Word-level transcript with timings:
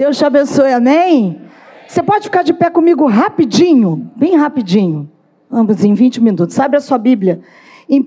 Deus 0.00 0.16
te 0.16 0.24
abençoe, 0.24 0.72
amém? 0.72 1.42
Você 1.86 2.02
pode 2.02 2.24
ficar 2.24 2.42
de 2.42 2.54
pé 2.54 2.70
comigo 2.70 3.06
rapidinho, 3.06 4.10
bem 4.16 4.34
rapidinho. 4.34 5.10
Vamos 5.50 5.84
em 5.84 5.92
20 5.92 6.22
minutos. 6.22 6.58
Abre 6.58 6.78
a 6.78 6.80
sua 6.80 6.96
Bíblia 6.96 7.42
em 7.86 8.00
1 8.00 8.04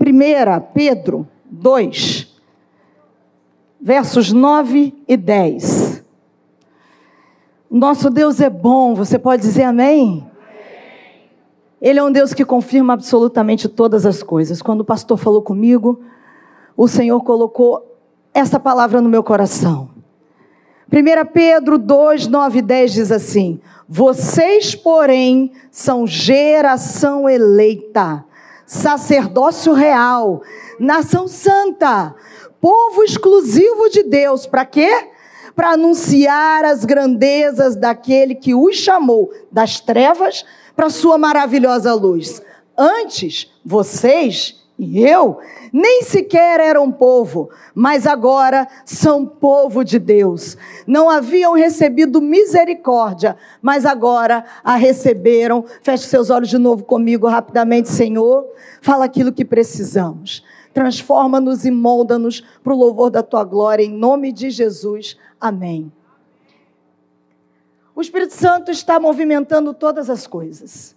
Pedro 0.74 1.28
2, 1.46 2.36
versos 3.80 4.32
9 4.32 4.92
e 5.08 5.16
10. 5.16 6.04
Nosso 7.70 8.10
Deus 8.10 8.42
é 8.42 8.50
bom, 8.50 8.96
você 8.96 9.20
pode 9.20 9.44
dizer 9.44 9.66
amém? 9.66 10.26
Ele 11.80 12.00
é 12.00 12.04
um 12.04 12.12
Deus 12.12 12.34
que 12.34 12.44
confirma 12.44 12.94
absolutamente 12.94 13.70
todas 13.70 14.04
as 14.04 14.24
coisas. 14.24 14.64
Quando 14.64 14.82
o 14.82 14.86
pastor 14.86 15.20
falou 15.20 15.44
comigo, 15.44 16.02
o 16.76 16.88
Senhor 16.88 17.22
colocou 17.22 17.86
essa 18.34 18.60
palavra 18.60 19.00
no 19.00 19.10
meu 19.10 19.22
coração. 19.22 19.94
1 20.94 21.26
Pedro 21.34 21.80
2, 21.80 22.28
9 22.28 22.60
e 22.60 22.62
10 22.62 22.94
diz 22.94 23.12
assim: 23.12 23.60
Vocês, 23.90 24.76
porém, 24.76 25.52
são 25.72 26.06
geração 26.06 27.28
eleita, 27.28 28.24
sacerdócio 28.64 29.74
real, 29.74 30.44
nação 30.80 31.28
santa, 31.28 32.14
povo 32.62 33.04
exclusivo 33.04 33.90
de 33.90 34.04
Deus. 34.04 34.46
Para 34.46 34.66
quê? 34.66 35.10
Para 35.56 35.72
anunciar 35.72 36.64
as 36.64 36.86
grandezas 36.86 37.76
daquele 37.76 38.36
que 38.36 38.54
os 38.54 38.76
chamou 38.76 39.32
das 39.52 39.80
trevas 39.80 40.46
para 40.76 40.92
sua 40.92 41.18
maravilhosa 41.18 41.92
luz. 41.96 42.40
Antes, 42.78 43.52
vocês 43.66 44.63
e 44.84 45.08
eu 45.08 45.40
nem 45.72 46.04
sequer 46.04 46.60
eram 46.60 46.92
povo, 46.92 47.50
mas 47.74 48.06
agora 48.06 48.68
são 48.86 49.26
povo 49.26 49.84
de 49.84 49.98
Deus. 49.98 50.56
Não 50.86 51.10
haviam 51.10 51.54
recebido 51.54 52.22
misericórdia, 52.22 53.36
mas 53.62 53.86
agora 53.86 54.46
a 54.64 54.76
receberam. 54.76 55.66
Feche 55.82 56.08
seus 56.08 56.30
olhos 56.30 56.50
de 56.50 56.58
novo 56.58 56.84
comigo 56.84 57.28
rapidamente, 57.28 57.90
Senhor. 57.90 58.46
Fala 58.82 59.06
aquilo 59.06 59.34
que 59.34 59.44
precisamos. 59.44 60.44
Transforma-nos 60.74 61.66
e 61.66 61.72
molda-nos 61.72 62.42
para 62.64 62.74
o 62.74 62.78
louvor 62.78 63.10
da 63.10 63.24
tua 63.24 63.44
glória, 63.44 63.84
em 63.84 63.92
nome 63.92 64.32
de 64.32 64.50
Jesus. 64.50 65.18
Amém. 65.40 65.92
O 67.96 68.02
Espírito 68.02 68.34
Santo 68.34 68.72
está 68.72 69.00
movimentando 69.00 69.74
todas 69.74 70.10
as 70.10 70.26
coisas. 70.26 70.96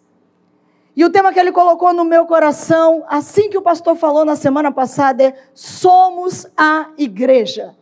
E 0.97 1.05
o 1.05 1.11
tema 1.11 1.31
que 1.31 1.39
ele 1.39 1.53
colocou 1.53 1.93
no 1.93 2.05
meu 2.05 2.25
coração, 2.25 3.05
assim 3.07 3.51
que 3.51 3.59
o 3.59 3.63
pastor 3.63 3.95
falou 3.97 4.25
na 4.25 4.35
semana 4.35 4.73
passada, 4.73 5.23
é: 5.23 5.35
somos 5.53 6.47
a 6.57 6.89
igreja. 6.97 7.77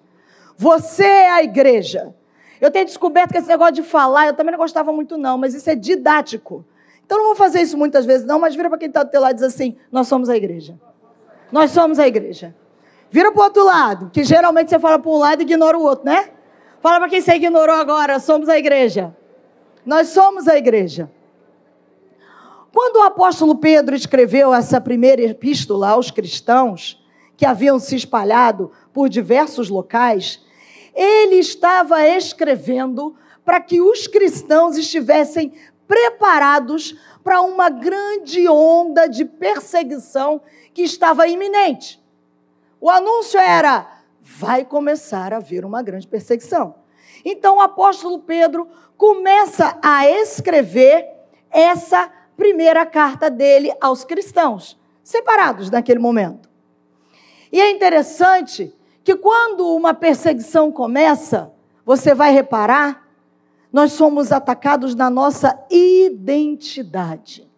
Você 0.59 1.05
é 1.05 1.31
a 1.31 1.43
igreja. 1.43 2.13
Eu 2.61 2.73
tenho 2.73 2.85
descoberto 2.85 3.31
que 3.31 3.39
esse 3.39 3.49
negócio 3.49 3.75
de 3.75 3.83
falar, 3.83 4.27
eu 4.27 4.35
também 4.35 4.51
não 4.53 4.59
gostava 4.59 4.93
muito, 4.93 5.17
não, 5.17 5.39
mas 5.39 5.55
isso 5.55 5.71
é 5.71 5.77
didático. 5.77 6.65
Então 7.07 7.19
não 7.19 7.27
vou 7.27 7.37
fazer 7.37 7.61
isso 7.61 7.77
muitas 7.79 8.05
vezes, 8.05 8.27
não, 8.27 8.41
mas 8.41 8.57
vira 8.57 8.69
para 8.69 8.79
quem 8.79 8.89
está 8.89 9.03
do 9.03 9.11
teu 9.11 9.21
lado 9.21 9.33
e 9.33 9.35
diz 9.35 9.45
assim: 9.45 9.77
nós 9.93 10.09
somos 10.09 10.29
a 10.29 10.37
igreja. 10.37 10.77
Nós 11.53 11.71
somos 11.71 12.01
a 12.01 12.09
igreja. 12.09 12.53
Vira 13.11 13.31
para 13.31 13.41
o 13.41 13.45
outro 13.45 13.65
lado, 13.65 14.11
que 14.11 14.25
geralmente 14.25 14.71
você 14.71 14.79
fala 14.81 14.99
para 14.99 15.11
um 15.11 15.19
lado 15.19 15.41
e 15.41 15.45
ignora 15.45 15.79
o 15.79 15.83
outro, 15.83 16.05
né? 16.05 16.31
Fala 16.81 16.99
para 16.99 17.09
quem 17.09 17.21
você 17.21 17.35
ignorou 17.35 17.77
agora, 17.77 18.19
somos 18.19 18.49
a 18.49 18.59
igreja. 18.59 19.15
Nós 19.87 20.09
somos 20.09 20.49
a 20.49 20.57
igreja. 20.57 21.09
Quando 22.75 22.97
o 22.97 23.03
apóstolo 23.03 23.55
Pedro 23.55 23.95
escreveu 23.95 24.53
essa 24.53 24.81
primeira 24.81 25.23
epístola 25.23 25.91
aos 25.91 26.11
cristãos, 26.11 27.01
que 27.37 27.47
haviam 27.47 27.79
se 27.79 27.95
espalhado 27.95 28.73
por 28.93 29.09
diversos 29.09 29.69
locais, 29.69 30.45
ele 30.93 31.37
estava 31.37 32.05
escrevendo 32.05 33.15
para 33.45 33.61
que 33.61 33.81
os 33.81 34.09
cristãos 34.09 34.77
estivessem 34.77 35.53
preparados 35.87 36.99
para 37.23 37.43
uma 37.43 37.71
grande 37.71 38.49
onda 38.49 39.07
de 39.07 39.25
perseguição 39.25 40.43
que 40.73 40.83
estava 40.83 41.29
iminente. 41.29 42.03
O 42.81 42.91
anúncio 42.91 43.39
era: 43.39 43.87
vai 44.21 44.65
começar 44.65 45.33
a 45.33 45.37
haver 45.37 45.65
uma 45.65 45.81
grande 45.81 46.09
perseguição. 46.09 46.75
Então 47.25 47.59
o 47.59 47.61
apóstolo 47.61 48.19
Pedro 48.19 48.69
começa 48.97 49.79
a 49.81 50.11
escrever 50.11 51.07
essa 51.53 52.11
primeira 52.37 52.85
carta 52.85 53.31
dele 53.31 53.73
aos 53.81 54.05
cristãos, 54.05 54.79
separados 55.03 55.71
naquele 55.71 55.99
momento. 55.99 56.49
E 57.53 57.61
é 57.61 57.71
interessante 57.71 58.75
que 59.03 59.15
quando 59.15 59.75
uma 59.75 59.95
perseguição 59.95 60.73
começa, 60.73 61.53
você 61.85 62.15
vai 62.15 62.33
reparar, 62.33 63.07
nós 63.73 63.93
somos 63.93 64.33
atacados 64.33 64.95
na 64.95 65.11
nossa 65.11 65.59
identidade. 65.71 67.49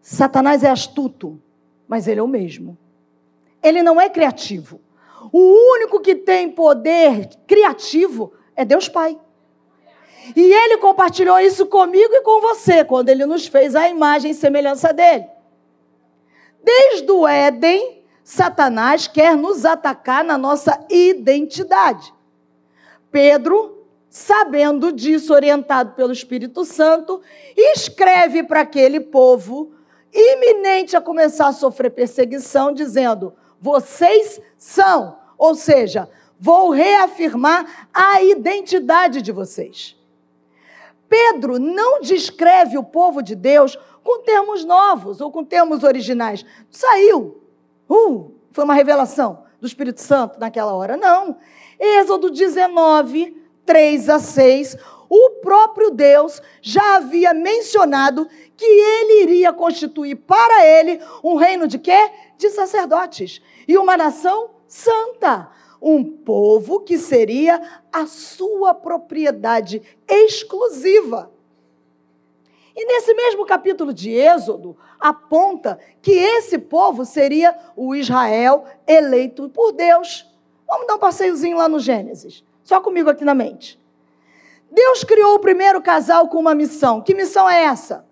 Satanás 0.00 0.62
é 0.64 0.70
astuto, 0.70 1.40
mas 1.88 2.06
ele 2.08 2.20
é 2.20 2.22
o 2.22 2.28
mesmo. 2.28 2.76
Ele 3.62 3.82
não 3.82 4.00
é 4.00 4.08
criativo. 4.10 4.80
O 5.32 5.74
único 5.74 6.00
que 6.00 6.14
tem 6.14 6.50
poder 6.50 7.28
criativo 7.46 8.32
é 8.56 8.64
Deus 8.64 8.88
Pai. 8.88 9.18
E 10.36 10.40
ele 10.40 10.78
compartilhou 10.78 11.38
isso 11.40 11.66
comigo 11.66 12.14
e 12.14 12.22
com 12.22 12.40
você, 12.40 12.84
quando 12.84 13.08
ele 13.08 13.26
nos 13.26 13.46
fez 13.46 13.74
a 13.74 13.88
imagem 13.88 14.30
e 14.30 14.34
semelhança 14.34 14.92
dele. 14.92 15.26
Desde 16.62 17.10
o 17.10 17.26
Éden, 17.26 18.04
Satanás 18.22 19.08
quer 19.08 19.36
nos 19.36 19.64
atacar 19.64 20.24
na 20.24 20.38
nossa 20.38 20.78
identidade. 20.88 22.14
Pedro, 23.10 23.84
sabendo 24.08 24.92
disso, 24.92 25.34
orientado 25.34 25.92
pelo 25.94 26.12
Espírito 26.12 26.64
Santo, 26.64 27.20
escreve 27.56 28.44
para 28.44 28.60
aquele 28.60 29.00
povo, 29.00 29.72
iminente 30.12 30.96
a 30.96 31.00
começar 31.00 31.48
a 31.48 31.52
sofrer 31.52 31.90
perseguição, 31.90 32.72
dizendo: 32.72 33.34
vocês 33.60 34.40
são, 34.56 35.18
ou 35.36 35.54
seja, 35.54 36.08
vou 36.38 36.70
reafirmar 36.70 37.88
a 37.92 38.22
identidade 38.22 39.20
de 39.20 39.32
vocês. 39.32 39.96
Pedro 41.12 41.58
não 41.58 42.00
descreve 42.00 42.78
o 42.78 42.82
povo 42.82 43.22
de 43.22 43.34
Deus 43.34 43.78
com 44.02 44.22
termos 44.22 44.64
novos 44.64 45.20
ou 45.20 45.30
com 45.30 45.44
termos 45.44 45.84
originais. 45.84 46.42
Saiu. 46.70 47.42
Uh, 47.86 48.32
foi 48.50 48.64
uma 48.64 48.72
revelação 48.72 49.44
do 49.60 49.66
Espírito 49.66 50.00
Santo 50.00 50.40
naquela 50.40 50.72
hora. 50.72 50.96
Não. 50.96 51.36
Êxodo 51.78 52.30
19, 52.30 53.36
3 53.66 54.08
a 54.08 54.18
6. 54.18 54.78
O 55.06 55.40
próprio 55.42 55.90
Deus 55.90 56.40
já 56.62 56.96
havia 56.96 57.34
mencionado 57.34 58.26
que 58.56 58.64
ele 58.64 59.24
iria 59.24 59.52
constituir 59.52 60.16
para 60.16 60.64
ele 60.64 60.98
um 61.22 61.34
reino 61.34 61.68
de 61.68 61.78
quê? 61.78 62.10
De 62.38 62.48
sacerdotes 62.48 63.42
e 63.68 63.76
uma 63.76 63.98
nação 63.98 64.48
santa 64.66 65.50
um 65.82 66.04
povo 66.04 66.80
que 66.80 66.96
seria 66.96 67.60
a 67.92 68.06
sua 68.06 68.72
propriedade 68.72 69.82
exclusiva. 70.08 71.30
E 72.74 72.86
nesse 72.86 73.12
mesmo 73.12 73.44
capítulo 73.44 73.92
de 73.92 74.10
Êxodo, 74.10 74.76
aponta 74.98 75.78
que 76.00 76.12
esse 76.12 76.56
povo 76.56 77.04
seria 77.04 77.54
o 77.76 77.94
Israel 77.94 78.64
eleito 78.86 79.48
por 79.50 79.72
Deus. 79.72 80.26
Vamos 80.66 80.86
dar 80.86 80.94
um 80.94 80.98
passeiozinho 80.98 81.58
lá 81.58 81.68
no 81.68 81.80
Gênesis, 81.80 82.42
só 82.62 82.80
comigo 82.80 83.10
aqui 83.10 83.24
na 83.24 83.34
mente. 83.34 83.78
Deus 84.70 85.04
criou 85.04 85.34
o 85.34 85.40
primeiro 85.40 85.82
casal 85.82 86.28
com 86.28 86.38
uma 86.38 86.54
missão. 86.54 87.02
Que 87.02 87.14
missão 87.14 87.50
é 87.50 87.64
essa? 87.64 88.06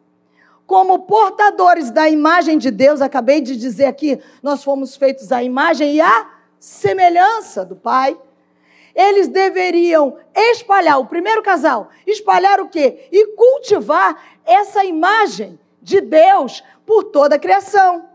Como 0.66 1.00
portadores 1.00 1.90
da 1.90 2.10
imagem 2.10 2.58
de 2.58 2.70
Deus, 2.70 3.00
acabei 3.00 3.40
de 3.40 3.56
dizer 3.56 3.86
aqui, 3.86 4.20
nós 4.42 4.62
fomos 4.62 4.94
feitos 4.94 5.32
à 5.32 5.42
imagem 5.42 5.94
e 5.94 6.00
à 6.02 6.39
semelhança 6.60 7.64
do 7.64 7.74
Pai, 7.74 8.16
eles 8.94 9.28
deveriam 9.28 10.18
espalhar, 10.34 11.00
o 11.00 11.06
primeiro 11.06 11.42
casal, 11.42 11.88
espalhar 12.06 12.60
o 12.60 12.68
quê? 12.68 13.08
E 13.10 13.28
cultivar 13.34 14.22
essa 14.44 14.84
imagem 14.84 15.58
de 15.80 16.00
Deus 16.00 16.62
por 16.84 17.04
toda 17.04 17.36
a 17.36 17.38
criação. 17.38 18.08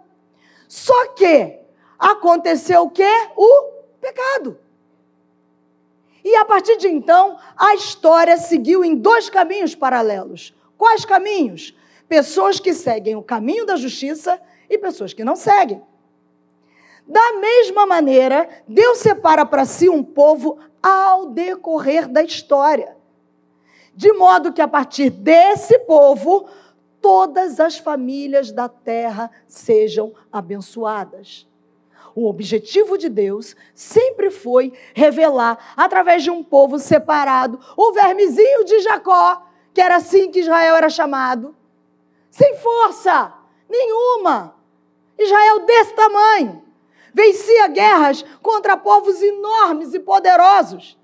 Só 0.68 1.08
que 1.14 1.58
aconteceu 1.98 2.84
o 2.84 2.90
quê? 2.90 3.10
O 3.36 3.72
pecado. 4.00 4.60
E 6.24 6.36
a 6.36 6.46
partir 6.46 6.78
de 6.78 6.88
então, 6.88 7.38
a 7.56 7.76
história 7.76 8.38
seguiu 8.38 8.84
em 8.84 8.96
dois 8.96 9.30
caminhos 9.30 9.76
paralelos. 9.76 10.54
Quais 10.78 11.06
caminhos? 11.06 11.76
Pessoas 12.08 12.60
que 12.60 12.74
seguem 12.74 13.16
o 13.16 13.24
caminho 13.24 13.66
da 13.66 13.76
justiça 13.76 14.40
e 14.70 14.78
pessoas 14.78 15.14
que 15.14 15.24
não 15.24 15.36
seguem. 15.36 15.82
Da 17.08 17.34
mesma 17.34 17.86
maneira, 17.86 18.50
Deus 18.68 18.98
separa 18.98 19.46
para 19.46 19.64
si 19.66 19.88
um 19.88 20.04
povo 20.04 20.58
ao 20.82 21.28
decorrer 21.28 22.08
da 22.08 22.24
história. 22.24 22.98
De 23.94 24.12
modo 24.14 24.52
que 24.52 24.62
a 24.62 24.68
partir 24.68 25.10
desse 25.10 25.80
povo, 25.80 26.50
todas 27.00 27.60
as 27.60 27.78
famílias 27.78 28.52
da 28.52 28.68
terra 28.68 29.30
sejam 29.48 30.14
abençoadas. 30.32 31.48
O 32.16 32.28
objetivo 32.28 32.98
de 32.98 33.10
Deus 33.10 33.56
sempre 33.74 34.32
foi 34.32 34.74
revelar, 34.94 35.74
através 35.78 36.24
de 36.24 36.32
um 36.32 36.44
povo 36.44 36.80
separado, 36.80 37.60
o 37.78 37.92
vermezinho 37.92 38.66
de 38.66 38.80
Jacó, 38.80 39.46
que 39.74 39.82
era 39.82 39.98
assim 39.98 40.32
que 40.32 40.40
Israel 40.40 40.76
era 40.76 40.90
chamado, 40.90 41.56
sem 42.32 42.58
força 42.58 43.34
nenhuma. 43.70 44.56
Israel 45.18 45.66
desse 45.66 45.94
tamanho 45.94 46.65
vencia 47.16 47.70
guerras 47.70 48.26
contra 48.42 48.76
povos 48.76 49.22
enormes 49.22 49.94
e 49.94 50.00
poderosos 50.00 50.98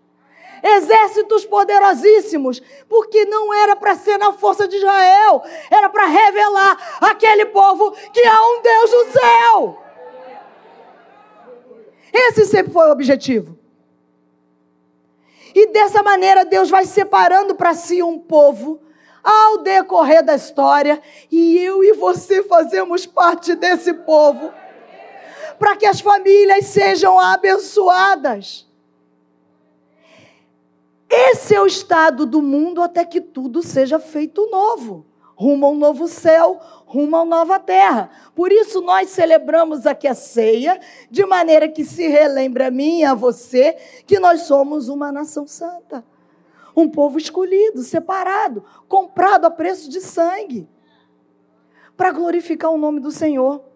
exércitos 0.63 1.43
poderosíssimos, 1.43 2.61
porque 2.87 3.25
não 3.25 3.51
era 3.51 3.75
para 3.75 3.95
ser 3.95 4.19
na 4.19 4.31
força 4.31 4.67
de 4.67 4.75
Israel, 4.75 5.41
era 5.71 5.89
para 5.89 6.05
revelar 6.05 6.99
aquele 7.01 7.45
povo 7.47 7.89
que 8.13 8.23
há 8.23 8.41
um 8.47 8.61
Deus 8.61 8.91
no 8.91 9.11
céu. 9.11 9.83
Esse 12.13 12.45
sempre 12.45 12.71
foi 12.71 12.89
o 12.89 12.91
objetivo. 12.91 13.57
E 15.55 15.67
dessa 15.71 16.03
maneira 16.03 16.45
Deus 16.45 16.69
vai 16.69 16.85
separando 16.85 17.55
para 17.55 17.73
si 17.73 18.03
um 18.03 18.19
povo 18.19 18.79
ao 19.23 19.59
decorrer 19.59 20.23
da 20.23 20.35
história, 20.35 21.01
e 21.31 21.57
eu 21.59 21.83
e 21.83 21.93
você 21.93 22.43
fazemos 22.43 23.05
parte 23.05 23.55
desse 23.55 23.93
povo, 23.93 24.51
para 25.61 25.75
que 25.75 25.85
as 25.85 26.01
famílias 26.01 26.65
sejam 26.65 27.19
abençoadas. 27.19 28.67
Esse 31.07 31.53
é 31.53 31.61
o 31.61 31.67
estado 31.67 32.25
do 32.25 32.41
mundo 32.41 32.81
até 32.81 33.05
que 33.05 33.21
tudo 33.21 33.61
seja 33.61 33.99
feito 33.99 34.49
novo 34.49 35.05
rumo 35.35 35.65
a 35.65 35.69
um 35.69 35.75
novo 35.75 36.07
céu, 36.07 36.59
rumo 36.85 37.15
a 37.15 37.21
uma 37.21 37.37
nova 37.37 37.59
terra. 37.59 38.11
Por 38.35 38.51
isso 38.51 38.79
nós 38.79 39.09
celebramos 39.09 39.87
aqui 39.87 40.07
a 40.07 40.13
ceia, 40.13 40.79
de 41.09 41.25
maneira 41.25 41.67
que 41.67 41.83
se 41.83 42.07
relembre 42.07 42.63
a 42.63 42.69
mim 42.69 42.99
e 42.99 43.03
a 43.03 43.15
você 43.15 43.75
que 44.05 44.19
nós 44.19 44.41
somos 44.41 44.87
uma 44.87 45.11
nação 45.11 45.47
santa. 45.47 46.05
Um 46.75 46.87
povo 46.87 47.17
escolhido, 47.17 47.81
separado, 47.81 48.63
comprado 48.87 49.45
a 49.45 49.51
preço 49.51 49.89
de 49.89 49.99
sangue, 49.99 50.69
para 51.97 52.11
glorificar 52.11 52.71
o 52.71 52.77
nome 52.77 52.99
do 52.99 53.11
Senhor. 53.11 53.70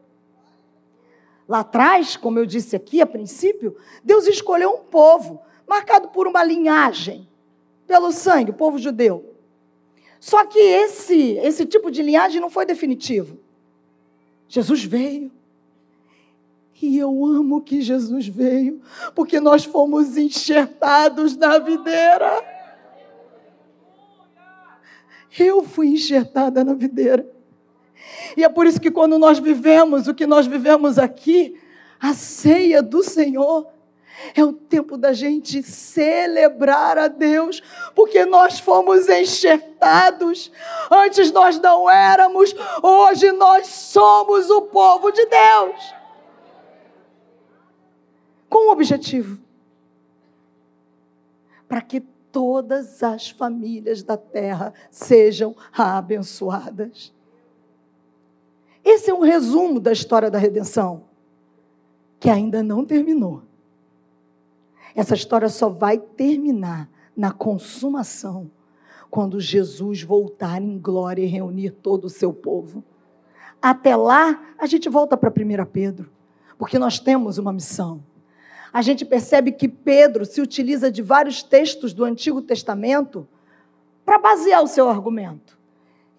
Lá 1.48 1.60
atrás, 1.60 2.18
como 2.18 2.40
eu 2.40 2.46
disse 2.46 2.76
aqui 2.76 3.02
a 3.02 3.06
princípio, 3.06 3.76
Deus 4.04 4.26
escolheu 4.28 4.72
um 4.72 4.84
povo 4.84 5.42
marcado 5.68 6.10
por 6.10 6.28
uma 6.28 6.44
linhagem, 6.44 7.28
pelo 7.86 8.12
sangue, 8.12 8.52
o 8.52 8.56
povo 8.56 8.78
judeu. 8.80 9.36
Só 10.20 10.44
que 10.46 10.58
esse, 10.58 11.34
esse 11.38 11.66
tipo 11.66 11.92
de 11.92 12.02
linhagem 12.02 12.42
não 12.42 12.50
foi 12.50 12.66
definitivo. 12.66 13.38
Jesus 14.48 14.84
veio. 14.84 15.32
E 16.82 16.98
eu 16.98 17.26
amo 17.26 17.62
que 17.62 17.82
Jesus 17.82 18.28
veio, 18.28 18.82
porque 19.14 19.40
nós 19.40 19.64
fomos 19.64 20.18
enxertados 20.18 21.36
na 21.38 21.58
videira. 21.58 22.44
Eu 25.38 25.64
fui 25.64 25.88
enxertada 25.90 26.64
na 26.64 26.74
videira. 26.74 27.35
E 28.36 28.44
é 28.44 28.50
por 28.50 28.66
isso 28.66 28.80
que 28.80 28.92
quando 28.92 29.18
nós 29.18 29.40
vivemos 29.40 30.08
o 30.08 30.14
que 30.14 30.26
nós 30.26 30.48
vivemos 30.48 30.98
aqui, 31.00 31.60
a 32.00 32.14
ceia 32.14 32.82
do 32.82 33.04
Senhor, 33.04 33.68
é 34.34 34.44
o 34.44 34.54
tempo 34.54 34.98
da 34.98 35.14
gente 35.14 35.62
celebrar 35.62 36.98
a 36.98 37.08
Deus, 37.08 37.62
porque 37.94 38.26
nós 38.26 38.60
fomos 38.60 39.10
enxertados. 39.10 40.52
Antes 40.90 41.32
nós 41.32 41.60
não 41.60 41.90
éramos, 41.90 42.56
hoje 42.82 43.32
nós 43.34 43.68
somos 43.68 44.50
o 44.50 44.64
povo 44.64 45.12
de 45.12 45.26
Deus. 45.26 45.96
Com 48.50 48.70
um 48.70 48.72
objetivo: 48.72 49.40
para 51.68 51.82
que 51.82 52.00
todas 52.32 53.04
as 53.04 53.30
famílias 53.30 54.04
da 54.04 54.18
terra 54.18 54.74
sejam 54.90 55.56
abençoadas. 55.72 57.15
Esse 58.86 59.10
é 59.10 59.14
um 59.14 59.22
resumo 59.22 59.80
da 59.80 59.92
história 59.92 60.30
da 60.30 60.38
redenção, 60.38 61.06
que 62.20 62.30
ainda 62.30 62.62
não 62.62 62.86
terminou. 62.86 63.42
Essa 64.94 65.16
história 65.16 65.50
só 65.50 65.68
vai 65.68 65.98
terminar 65.98 66.88
na 67.18 67.32
consumação, 67.32 68.52
quando 69.10 69.40
Jesus 69.40 70.04
voltar 70.04 70.62
em 70.62 70.78
glória 70.78 71.24
e 71.24 71.28
reunir 71.28 71.72
todo 71.72 72.06
o 72.06 72.10
seu 72.10 72.32
povo. 72.32 72.84
Até 73.62 73.96
lá, 73.96 74.54
a 74.58 74.68
gente 74.68 74.88
volta 74.88 75.18
para 75.18 75.30
1 75.32 75.66
Pedro, 75.66 76.12
porque 76.58 76.78
nós 76.78 77.00
temos 77.00 77.40
uma 77.40 77.52
missão. 77.52 78.04
A 78.72 78.82
gente 78.82 79.04
percebe 79.04 79.52
que 79.52 79.68
Pedro 79.68 80.26
se 80.26 80.42
utiliza 80.42 80.92
de 80.92 81.02
vários 81.02 81.42
textos 81.42 81.92
do 81.94 82.04
Antigo 82.04 82.42
Testamento 82.42 83.28
para 84.06 84.20
basear 84.20 84.62
o 84.62 84.68
seu 84.68 84.88
argumento. 84.88 85.58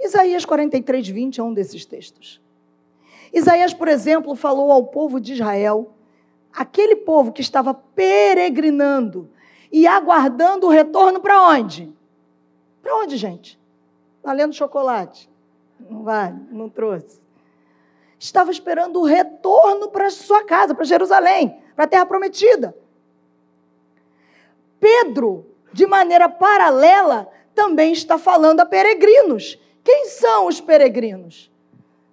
Isaías 0.01 0.45
43, 0.45 1.07
20 1.07 1.41
é 1.41 1.45
um 1.45 1.55
desses 1.55 1.85
textos. 1.85 2.41
Isaías, 3.33 3.75
por 3.75 3.89
exemplo, 3.89 4.35
falou 4.35 4.71
ao 4.71 4.85
povo 4.85 5.21
de 5.21 5.35
Israel 5.35 5.93
aquele 6.53 6.97
povo 6.97 7.33
que 7.33 7.41
estava 7.41 7.75
peregrinando 7.75 9.31
e 9.71 9.87
aguardando 9.87 10.67
o 10.67 10.71
retorno 10.71 11.21
para 11.21 11.43
onde? 11.49 11.95
Para 12.83 12.97
onde, 12.97 13.17
gente? 13.17 13.61
Valendo 14.23 14.55
chocolate. 14.55 15.29
Não 15.79 16.03
vale, 16.03 16.39
não 16.51 16.69
trouxe. 16.69 17.21
Estava 18.19 18.51
esperando 18.51 19.01
o 19.01 19.05
retorno 19.05 19.89
para 19.89 20.11
sua 20.11 20.45
casa, 20.45 20.75
para 20.75 20.85
Jerusalém, 20.85 21.61
para 21.75 21.85
a 21.85 21.89
terra 21.89 22.07
prometida. 22.07 22.75
Pedro, 24.81 25.47
de 25.73 25.87
maneira 25.87 26.29
paralela, 26.29 27.29
também 27.55 27.93
está 27.93 28.19
falando 28.19 28.61
a 28.61 28.67
peregrinos. 28.67 29.59
Quem 29.85 30.07
são 30.07 30.47
os 30.47 30.61
peregrinos? 30.61 31.51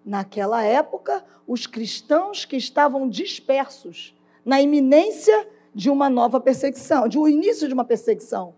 Naquela 0.05 0.63
época, 0.63 1.23
os 1.47 1.65
cristãos 1.65 2.45
que 2.45 2.57
estavam 2.57 3.07
dispersos 3.07 4.15
na 4.43 4.61
iminência 4.61 5.47
de 5.73 5.89
uma 5.89 6.09
nova 6.09 6.39
perseguição, 6.39 7.07
de 7.07 7.17
um 7.17 7.27
início 7.27 7.67
de 7.67 7.73
uma 7.73 7.85
perseguição. 7.85 8.53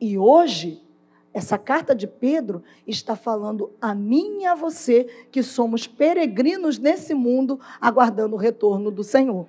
E 0.00 0.16
hoje, 0.16 0.82
essa 1.34 1.58
carta 1.58 1.94
de 1.94 2.06
Pedro 2.06 2.62
está 2.86 3.14
falando 3.14 3.70
a 3.78 3.94
mim 3.94 4.40
e 4.40 4.46
a 4.46 4.54
você 4.54 5.04
que 5.30 5.42
somos 5.42 5.86
peregrinos 5.86 6.78
nesse 6.78 7.12
mundo, 7.12 7.60
aguardando 7.80 8.36
o 8.36 8.38
retorno 8.38 8.90
do 8.90 9.04
Senhor. 9.04 9.46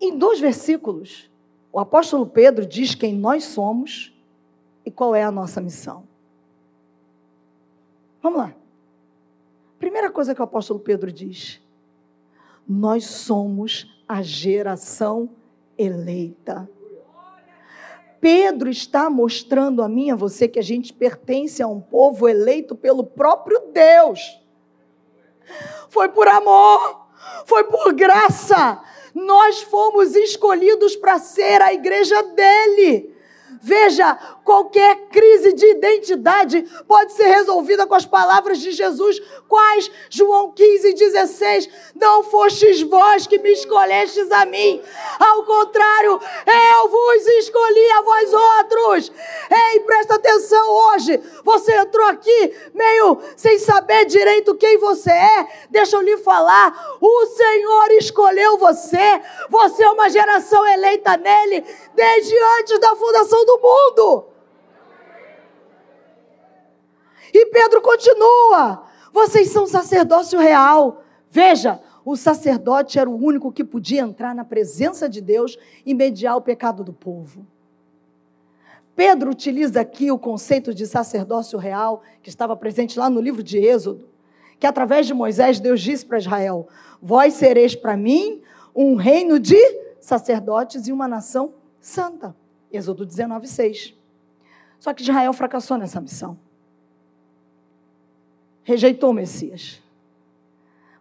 Em 0.00 0.16
dois 0.16 0.40
versículos, 0.40 1.30
o 1.72 1.78
apóstolo 1.78 2.26
Pedro 2.26 2.66
diz 2.66 2.94
quem 2.94 3.14
nós 3.14 3.44
somos 3.44 4.12
e 4.84 4.90
qual 4.90 5.14
é 5.14 5.22
a 5.22 5.30
nossa 5.30 5.60
missão. 5.60 6.07
Vamos 8.22 8.38
lá. 8.38 8.54
Primeira 9.78 10.10
coisa 10.10 10.34
que 10.34 10.40
o 10.40 10.44
apóstolo 10.44 10.80
Pedro 10.80 11.12
diz: 11.12 11.60
nós 12.68 13.04
somos 13.06 14.02
a 14.06 14.22
geração 14.22 15.30
eleita. 15.76 16.68
Pedro 18.20 18.68
está 18.68 19.08
mostrando 19.08 19.82
a 19.82 19.88
mim 19.88 20.10
a 20.10 20.16
você 20.16 20.48
que 20.48 20.58
a 20.58 20.62
gente 20.62 20.92
pertence 20.92 21.62
a 21.62 21.68
um 21.68 21.80
povo 21.80 22.28
eleito 22.28 22.74
pelo 22.74 23.04
próprio 23.04 23.60
Deus. 23.72 24.40
Foi 25.88 26.08
por 26.08 26.26
amor, 26.26 27.06
foi 27.46 27.64
por 27.64 27.92
graça. 27.92 28.82
Nós 29.14 29.62
fomos 29.62 30.14
escolhidos 30.14 30.96
para 30.96 31.18
ser 31.18 31.62
a 31.62 31.72
igreja 31.72 32.20
dele. 32.22 33.14
Veja, 33.60 34.14
qualquer 34.44 35.08
crise 35.08 35.52
de 35.52 35.66
identidade 35.72 36.62
pode 36.86 37.12
ser 37.12 37.26
resolvida 37.26 37.86
com 37.86 37.94
as 37.94 38.06
palavras 38.06 38.58
de 38.58 38.72
Jesus, 38.72 39.20
quais? 39.48 39.90
João 40.10 40.52
15, 40.52 40.94
16. 40.94 41.68
Não 41.94 42.22
fostes 42.22 42.82
vós 42.82 43.26
que 43.26 43.38
me 43.38 43.52
escolhestes 43.52 44.30
a 44.30 44.44
mim, 44.46 44.82
ao 45.18 45.44
contrário, 45.44 46.20
eu 46.46 46.88
vos 46.88 47.26
escolhi 47.38 47.90
a 47.92 48.02
vós 48.02 48.32
outros. 48.32 49.12
Ei, 49.50 49.80
presta 49.80 50.14
atenção 50.14 50.70
hoje. 50.70 51.20
Você 51.44 51.74
entrou 51.74 52.06
aqui 52.06 52.54
meio 52.74 53.18
sem 53.36 53.58
saber 53.58 54.04
direito 54.04 54.54
quem 54.54 54.78
você 54.78 55.10
é. 55.10 55.46
Deixa 55.70 55.96
eu 55.96 56.02
lhe 56.02 56.16
falar. 56.18 56.98
O 57.00 57.26
Senhor 57.26 57.90
escolheu 57.92 58.58
você. 58.58 59.20
Você 59.48 59.82
é 59.82 59.90
uma 59.90 60.08
geração 60.08 60.66
eleita 60.66 61.16
nele 61.16 61.64
desde 61.94 62.34
antes 62.60 62.78
da 62.78 62.94
fundação 62.94 63.44
do 63.44 63.47
mundo. 63.56 64.26
E 67.32 67.46
Pedro 67.46 67.80
continua: 67.80 68.84
vocês 69.12 69.50
são 69.50 69.66
sacerdócio 69.66 70.38
real. 70.38 71.02
Veja, 71.30 71.80
o 72.04 72.16
sacerdote 72.16 72.98
era 72.98 73.08
o 73.08 73.16
único 73.16 73.52
que 73.52 73.64
podia 73.64 74.00
entrar 74.00 74.34
na 74.34 74.44
presença 74.44 75.08
de 75.08 75.20
Deus 75.20 75.58
e 75.84 75.94
mediar 75.94 76.36
o 76.36 76.42
pecado 76.42 76.82
do 76.82 76.92
povo. 76.92 77.46
Pedro 78.96 79.30
utiliza 79.30 79.80
aqui 79.80 80.10
o 80.10 80.18
conceito 80.18 80.74
de 80.74 80.86
sacerdócio 80.86 81.58
real, 81.58 82.02
que 82.22 82.28
estava 82.28 82.56
presente 82.56 82.98
lá 82.98 83.08
no 83.08 83.20
livro 83.20 83.42
de 83.42 83.58
Êxodo, 83.58 84.08
que 84.58 84.66
através 84.66 85.06
de 85.06 85.14
Moisés 85.14 85.60
Deus 85.60 85.80
disse 85.80 86.04
para 86.04 86.18
Israel: 86.18 86.66
Vós 87.00 87.34
sereis 87.34 87.76
para 87.76 87.96
mim 87.96 88.42
um 88.74 88.96
reino 88.96 89.38
de 89.38 89.58
sacerdotes 90.00 90.88
e 90.88 90.92
uma 90.92 91.06
nação 91.06 91.54
santa. 91.80 92.34
Êxodo 92.72 93.06
19, 93.06 93.46
6. 93.46 93.94
Só 94.78 94.92
que 94.92 95.02
Israel 95.02 95.32
fracassou 95.32 95.76
nessa 95.76 96.00
missão. 96.00 96.38
Rejeitou 98.62 99.10
o 99.10 99.14
Messias. 99.14 99.82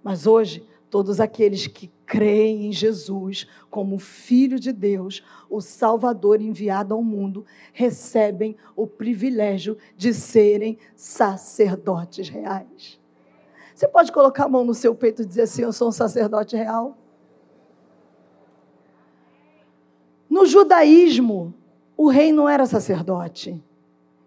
Mas 0.03 0.25
hoje, 0.25 0.65
todos 0.89 1.19
aqueles 1.19 1.67
que 1.67 1.91
creem 2.05 2.67
em 2.67 2.71
Jesus 2.71 3.45
como 3.69 3.99
Filho 3.99 4.57
de 4.57 4.71
Deus, 4.71 5.21
o 5.49 5.59
Salvador 5.59 6.41
enviado 6.41 6.93
ao 6.93 7.03
mundo, 7.03 7.45
recebem 7.73 8.55
o 8.75 8.87
privilégio 8.87 9.77
de 9.97 10.13
serem 10.13 10.77
sacerdotes 10.95 12.29
reais. 12.29 12.97
Você 13.75 13.87
pode 13.87 14.11
colocar 14.11 14.45
a 14.45 14.49
mão 14.49 14.63
no 14.63 14.73
seu 14.73 14.95
peito 14.95 15.21
e 15.21 15.25
dizer 15.25 15.41
assim: 15.41 15.61
Eu 15.61 15.73
sou 15.73 15.89
um 15.89 15.91
sacerdote 15.91 16.55
real? 16.55 16.97
No 20.29 20.45
judaísmo, 20.45 21.53
o 21.97 22.09
rei 22.09 22.31
não 22.31 22.47
era 22.47 22.67
sacerdote 22.67 23.61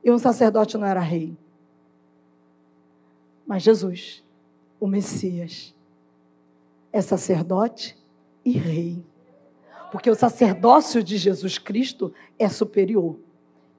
e 0.03 0.11
um 0.11 0.19
sacerdote 0.19 0.77
não 0.77 0.87
era 0.87 1.01
rei. 1.01 1.39
Mas 3.47 3.63
Jesus, 3.63 4.25
o 4.81 4.89
Messias, 4.89 5.73
é 6.93 7.01
sacerdote 7.01 7.97
e 8.45 8.51
rei. 8.51 9.05
Porque 9.93 10.11
o 10.11 10.15
sacerdócio 10.15 11.03
de 11.03 11.17
Jesus 11.17 11.59
Cristo 11.59 12.13
é 12.39 12.49
superior. 12.49 13.17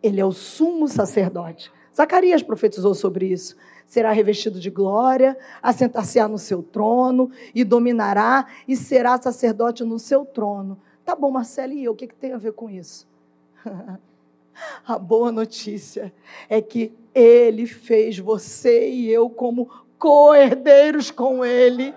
Ele 0.01 0.21
é 0.21 0.25
o 0.25 0.31
sumo 0.31 0.87
sacerdote. 0.87 1.71
Zacarias 1.95 2.41
profetizou 2.41 2.93
sobre 2.93 3.27
isso. 3.27 3.55
Será 3.85 4.13
revestido 4.13 4.59
de 4.59 4.69
glória, 4.69 5.37
assentar-se-á 5.61 6.27
no 6.27 6.37
seu 6.37 6.63
trono 6.63 7.29
e 7.53 7.65
dominará 7.65 8.47
e 8.65 8.77
será 8.77 9.21
sacerdote 9.21 9.83
no 9.83 9.99
seu 9.99 10.25
trono. 10.25 10.79
Tá 11.03 11.13
bom, 11.13 11.29
Marcelo, 11.29 11.73
e 11.73 11.83
eu? 11.83 11.91
O 11.91 11.95
que, 11.95 12.07
que 12.07 12.15
tem 12.15 12.31
a 12.31 12.37
ver 12.37 12.53
com 12.53 12.69
isso? 12.69 13.10
a 14.87 14.97
boa 14.97 15.31
notícia 15.31 16.13
é 16.49 16.61
que 16.61 16.93
ele 17.13 17.65
fez 17.65 18.17
você 18.17 18.89
e 18.89 19.11
eu 19.11 19.29
como 19.29 19.69
co-herdeiros 20.01 21.11
com 21.11 21.45
Ele. 21.45 21.93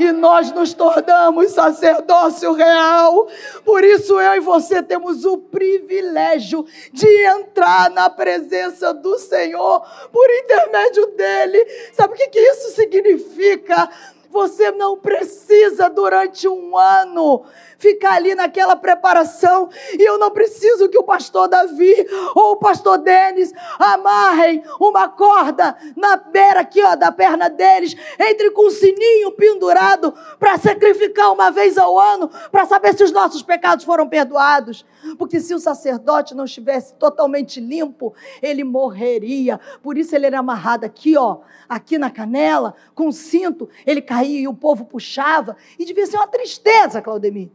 E 0.00 0.10
nós 0.10 0.50
nos 0.50 0.74
tornamos 0.74 1.52
sacerdócio 1.52 2.52
real. 2.52 3.28
Por 3.64 3.84
isso 3.84 4.20
eu 4.20 4.34
e 4.34 4.40
você 4.40 4.82
temos 4.82 5.24
o 5.24 5.38
privilégio 5.38 6.66
de 6.92 7.06
entrar 7.26 7.88
na 7.90 8.10
presença 8.10 8.92
do 8.92 9.16
Senhor 9.20 9.80
por 10.10 10.28
intermédio 10.28 11.06
dele. 11.16 11.64
Sabe 11.92 12.14
o 12.14 12.16
que, 12.16 12.26
que 12.26 12.40
isso 12.40 12.72
significa? 12.72 13.88
Você 14.34 14.72
não 14.72 14.96
precisa 14.96 15.88
durante 15.88 16.48
um 16.48 16.76
ano 16.76 17.44
ficar 17.78 18.14
ali 18.14 18.34
naquela 18.34 18.74
preparação. 18.74 19.68
E 19.96 20.02
eu 20.02 20.18
não 20.18 20.32
preciso 20.32 20.88
que 20.88 20.98
o 20.98 21.04
pastor 21.04 21.46
Davi 21.46 21.94
ou 22.34 22.52
o 22.52 22.56
pastor 22.56 22.98
Denis 22.98 23.52
amarrem 23.78 24.64
uma 24.80 25.08
corda 25.08 25.76
na 25.96 26.16
beira 26.16 26.60
aqui, 26.60 26.82
ó, 26.82 26.96
da 26.96 27.12
perna 27.12 27.48
deles, 27.48 27.94
entre 28.18 28.50
com 28.50 28.66
um 28.66 28.70
sininho 28.70 29.30
pendurado 29.32 30.12
para 30.36 30.58
sacrificar 30.58 31.32
uma 31.32 31.52
vez 31.52 31.78
ao 31.78 31.96
ano, 31.96 32.28
para 32.50 32.66
saber 32.66 32.92
se 32.96 33.04
os 33.04 33.12
nossos 33.12 33.40
pecados 33.40 33.84
foram 33.84 34.08
perdoados. 34.08 34.84
Porque 35.16 35.38
se 35.38 35.54
o 35.54 35.60
sacerdote 35.60 36.34
não 36.34 36.44
estivesse 36.44 36.94
totalmente 36.94 37.60
limpo, 37.60 38.14
ele 38.42 38.64
morreria. 38.64 39.60
Por 39.80 39.96
isso 39.96 40.16
ele 40.16 40.26
era 40.26 40.40
amarrado 40.40 40.84
aqui, 40.84 41.16
ó, 41.16 41.40
aqui 41.68 41.98
na 41.98 42.10
canela, 42.10 42.74
com 42.94 43.08
um 43.08 43.12
cinto, 43.12 43.68
ele 43.86 44.00
caía 44.00 44.23
e 44.24 44.48
o 44.48 44.54
povo 44.54 44.84
puxava. 44.84 45.56
E 45.78 45.84
devia 45.84 46.06
ser 46.06 46.16
uma 46.16 46.26
tristeza, 46.26 47.02
Claudemir 47.02 47.50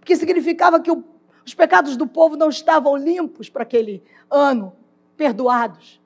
porque 0.00 0.16
significava 0.16 0.80
que 0.80 0.90
o, 0.90 1.04
os 1.46 1.54
pecados 1.54 1.96
do 1.96 2.06
povo 2.06 2.36
não 2.36 2.48
estavam 2.48 2.96
limpos 2.96 3.48
para 3.48 3.62
aquele 3.62 4.02
ano, 4.30 4.72
perdoados. 5.16 6.00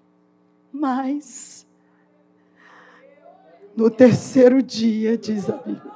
Mas, 0.73 1.64
no 3.76 3.88
terceiro 3.88 4.61
dia, 4.61 5.16
diz 5.16 5.49
a 5.49 5.56
Bíblia, 5.56 5.92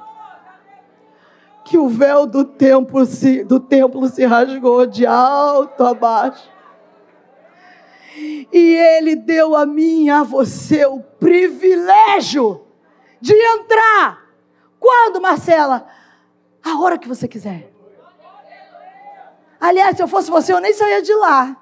que 1.65 1.77
o 1.77 1.89
véu 1.89 2.25
do 2.25 2.45
templo 2.45 3.05
se, 3.05 3.43
do 3.43 3.59
templo 3.59 4.07
se 4.07 4.25
rasgou 4.25 4.85
de 4.85 5.05
alto 5.05 5.83
a 5.83 5.93
baixo. 5.93 6.49
E 8.51 8.75
ele 8.75 9.15
deu 9.15 9.55
a 9.55 9.65
mim 9.65 10.05
e 10.05 10.09
a 10.09 10.23
você 10.23 10.85
o 10.85 10.99
privilégio 10.99 12.68
de 13.21 13.33
entrar. 13.33 14.29
Quando, 14.79 15.21
Marcela? 15.21 15.87
A 16.63 16.79
hora 16.79 16.97
que 16.97 17.07
você 17.07 17.27
quiser. 17.27 17.71
Aliás, 19.59 19.97
se 19.97 20.03
eu 20.03 20.07
fosse 20.07 20.31
você, 20.31 20.53
eu 20.53 20.61
nem 20.61 20.73
saía 20.73 21.01
de 21.01 21.13
lá. 21.13 21.57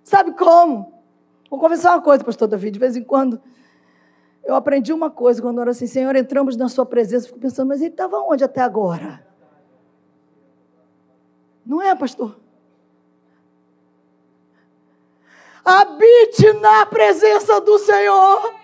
Sabe 0.04 0.32
como? 0.32 1.02
Vou 1.50 1.58
confessar 1.58 1.92
uma 1.92 2.02
coisa, 2.02 2.22
pastor 2.24 2.48
Davi, 2.48 2.70
de 2.70 2.78
vez 2.78 2.96
em 2.96 3.02
quando 3.02 3.40
eu 4.44 4.54
aprendi 4.54 4.92
uma 4.92 5.10
coisa 5.10 5.40
quando 5.40 5.56
eu 5.56 5.62
era 5.62 5.70
assim, 5.70 5.86
Senhor, 5.86 6.14
entramos 6.14 6.56
na 6.56 6.68
sua 6.68 6.84
presença, 6.84 7.26
fico 7.26 7.38
pensando, 7.38 7.68
mas 7.68 7.80
ele 7.80 7.90
estava 7.90 8.18
onde 8.18 8.44
até 8.44 8.60
agora? 8.60 9.26
Não 11.64 11.80
é, 11.80 11.94
pastor? 11.94 12.38
Habite 15.64 16.52
na 16.60 16.84
presença 16.86 17.60
do 17.60 17.78
Senhor, 17.78 18.54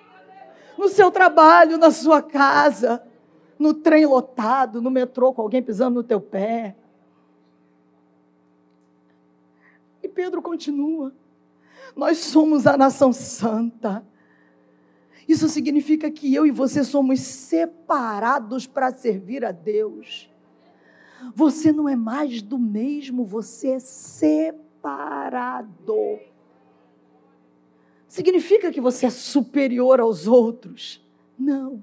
no 0.77 0.89
seu 0.89 1.11
trabalho, 1.11 1.79
na 1.79 1.91
sua 1.91 2.21
casa 2.23 3.03
no 3.61 3.75
trem 3.75 4.07
lotado, 4.07 4.81
no 4.81 4.91
metrô 4.91 5.35
com 5.35 5.43
alguém 5.43 5.63
pisando 5.63 5.97
no 5.97 6.03
teu 6.03 6.19
pé. 6.19 6.75
E 10.03 10.09
Pedro 10.09 10.41
continua. 10.41 11.15
Nós 11.95 12.17
somos 12.21 12.67
a 12.67 12.79
nação 12.79 13.13
santa. 13.13 14.03
Isso 15.29 15.47
significa 15.47 16.11
que 16.11 16.35
eu 16.35 16.47
e 16.47 16.51
você 16.51 16.83
somos 16.83 17.21
separados 17.21 18.67
para 18.67 18.91
servir 18.95 19.45
a 19.45 19.53
Deus. 19.53 20.31
Você 21.35 21.71
não 21.71 21.87
é 21.87 21.95
mais 21.95 22.41
do 22.41 22.59
mesmo, 22.59 23.27
você 23.27 23.73
é 23.73 23.79
separado. 23.79 24.79
Significa 28.11 28.73
que 28.73 28.81
você 28.81 29.07
é 29.07 29.11
superior 29.11 30.01
aos 30.01 30.27
outros? 30.27 31.01
Não 31.39 31.81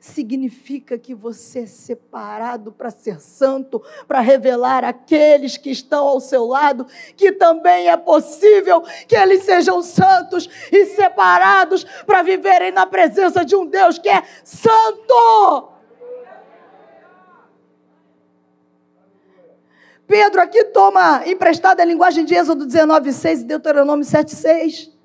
significa 0.00 0.96
que 0.98 1.14
você 1.14 1.60
é 1.60 1.66
separado 1.66 2.72
para 2.72 2.90
ser 2.90 3.20
santo, 3.20 3.82
para 4.06 4.20
revelar 4.20 4.84
àqueles 4.84 5.56
que 5.56 5.70
estão 5.70 6.06
ao 6.06 6.20
seu 6.20 6.44
lado 6.46 6.86
que 7.16 7.32
também 7.32 7.88
é 7.88 7.96
possível 7.96 8.82
que 9.06 9.16
eles 9.16 9.42
sejam 9.42 9.82
santos 9.82 10.48
e 10.72 10.86
separados 10.86 11.84
para 12.06 12.22
viverem 12.22 12.72
na 12.72 12.86
presença 12.86 13.44
de 13.44 13.54
um 13.54 13.66
Deus 13.66 13.98
que 13.98 14.08
é 14.08 14.22
santo. 14.44 15.68
Pedro 20.06 20.40
aqui 20.40 20.64
toma 20.64 21.22
emprestada 21.26 21.82
a 21.82 21.86
linguagem 21.86 22.24
de 22.24 22.34
Êxodo 22.34 22.66
19,6 22.66 23.40
e 23.40 23.44
Deuteronômio 23.44 24.04
7,6 24.04 24.99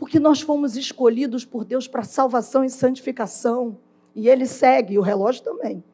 porque 0.00 0.18
nós 0.18 0.40
fomos 0.40 0.78
escolhidos 0.78 1.44
por 1.44 1.62
Deus 1.62 1.86
para 1.86 2.02
salvação 2.02 2.64
e 2.64 2.70
santificação. 2.70 3.76
E 4.14 4.30
Ele 4.30 4.46
segue, 4.46 4.98
o 4.98 5.02
relógio 5.02 5.42
também. 5.42 5.84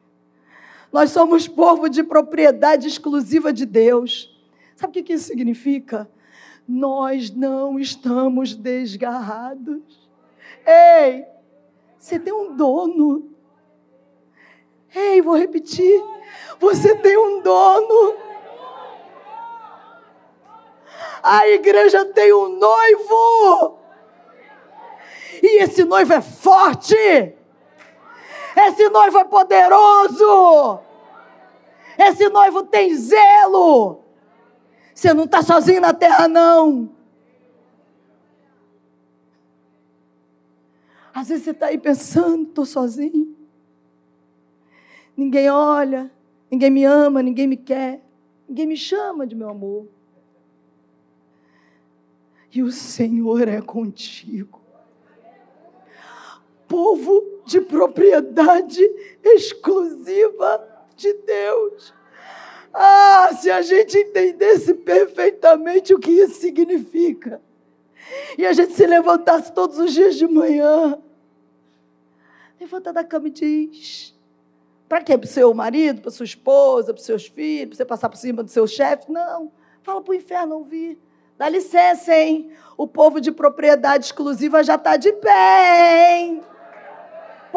Nós 0.93 1.11
somos 1.11 1.45
povo 1.45 1.89
de 1.89 2.01
propriedade 2.03 2.87
exclusiva 2.87 3.51
de 3.51 3.65
Deus. 3.65 4.33
Sabe 4.77 5.01
o 5.01 5.03
que 5.03 5.11
isso 5.11 5.27
significa? 5.27 6.09
Nós 6.65 7.31
não 7.31 7.77
estamos 7.77 8.55
desgarrados. 8.55 10.09
Ei, 10.65 11.25
você 11.99 12.17
tem 12.17 12.31
um 12.31 12.55
dono. 12.55 13.29
Ei, 14.95 15.21
vou 15.21 15.35
repetir. 15.35 16.01
Você 16.61 16.95
tem 16.95 17.17
um 17.17 17.41
dono. 17.41 18.15
A 21.21 21.45
igreja 21.49 22.05
tem 22.05 22.31
um 22.31 22.57
noivo. 22.57 23.85
E 25.41 25.63
esse 25.63 25.83
noivo 25.83 26.13
é 26.13 26.21
forte. 26.21 26.95
Esse 28.55 28.89
noivo 28.89 29.19
é 29.19 29.23
poderoso. 29.23 30.79
Esse 31.97 32.29
noivo 32.29 32.63
tem 32.63 32.95
zelo. 32.95 34.03
Você 34.93 35.13
não 35.13 35.25
está 35.25 35.41
sozinho 35.41 35.81
na 35.81 35.93
terra, 35.93 36.27
não. 36.27 36.89
Às 41.13 41.29
vezes 41.29 41.45
você 41.45 41.51
está 41.51 41.67
aí 41.67 41.77
pensando, 41.77 42.43
estou 42.49 42.65
sozinho. 42.65 43.35
Ninguém 45.15 45.49
olha, 45.49 46.11
ninguém 46.49 46.69
me 46.69 46.83
ama, 46.83 47.23
ninguém 47.23 47.47
me 47.47 47.57
quer, 47.57 48.03
ninguém 48.47 48.67
me 48.67 48.77
chama 48.77 49.25
de 49.25 49.35
meu 49.35 49.49
amor. 49.49 49.87
e 52.51 52.63
o 52.63 52.71
Senhor 52.71 53.47
é 53.47 53.61
contigo. 53.61 54.66
Povo 56.67 57.41
de 57.45 57.61
propriedade 57.61 58.81
exclusiva 59.23 60.67
de 60.95 61.13
Deus. 61.13 61.93
Ah, 62.73 63.29
se 63.33 63.49
a 63.49 63.61
gente 63.61 63.97
entendesse 63.97 64.73
perfeitamente 64.73 65.93
o 65.93 65.99
que 65.99 66.11
isso 66.11 66.39
significa, 66.39 67.41
e 68.37 68.45
a 68.45 68.53
gente 68.53 68.73
se 68.73 68.85
levantasse 68.85 69.51
todos 69.51 69.79
os 69.79 69.93
dias 69.93 70.15
de 70.15 70.27
manhã, 70.27 70.99
levanta 72.59 72.93
da 72.93 73.03
cama 73.03 73.27
e 73.27 73.31
diz: 73.31 74.15
para 74.87 75.01
quê? 75.01 75.17
Para 75.17 75.25
o 75.25 75.29
seu 75.29 75.53
marido, 75.53 76.01
para 76.01 76.11
sua 76.11 76.25
esposa, 76.25 76.93
para 76.93 76.99
os 76.99 77.05
seus 77.05 77.27
filhos, 77.27 77.69
para 77.69 77.77
você 77.77 77.85
passar 77.85 78.09
por 78.09 78.17
cima 78.17 78.41
do 78.41 78.49
seu 78.49 78.65
chefe? 78.65 79.11
Não. 79.11 79.51
Fala 79.83 80.01
para 80.01 80.11
o 80.11 80.15
inferno 80.15 80.55
ouvir. 80.55 80.97
Dá 81.37 81.49
licença, 81.49 82.15
hein? 82.15 82.51
O 82.77 82.87
povo 82.87 83.19
de 83.19 83.31
propriedade 83.31 84.05
exclusiva 84.05 84.63
já 84.63 84.75
está 84.75 84.97
de 84.97 85.11
pé, 85.13 86.17
hein? 86.17 86.41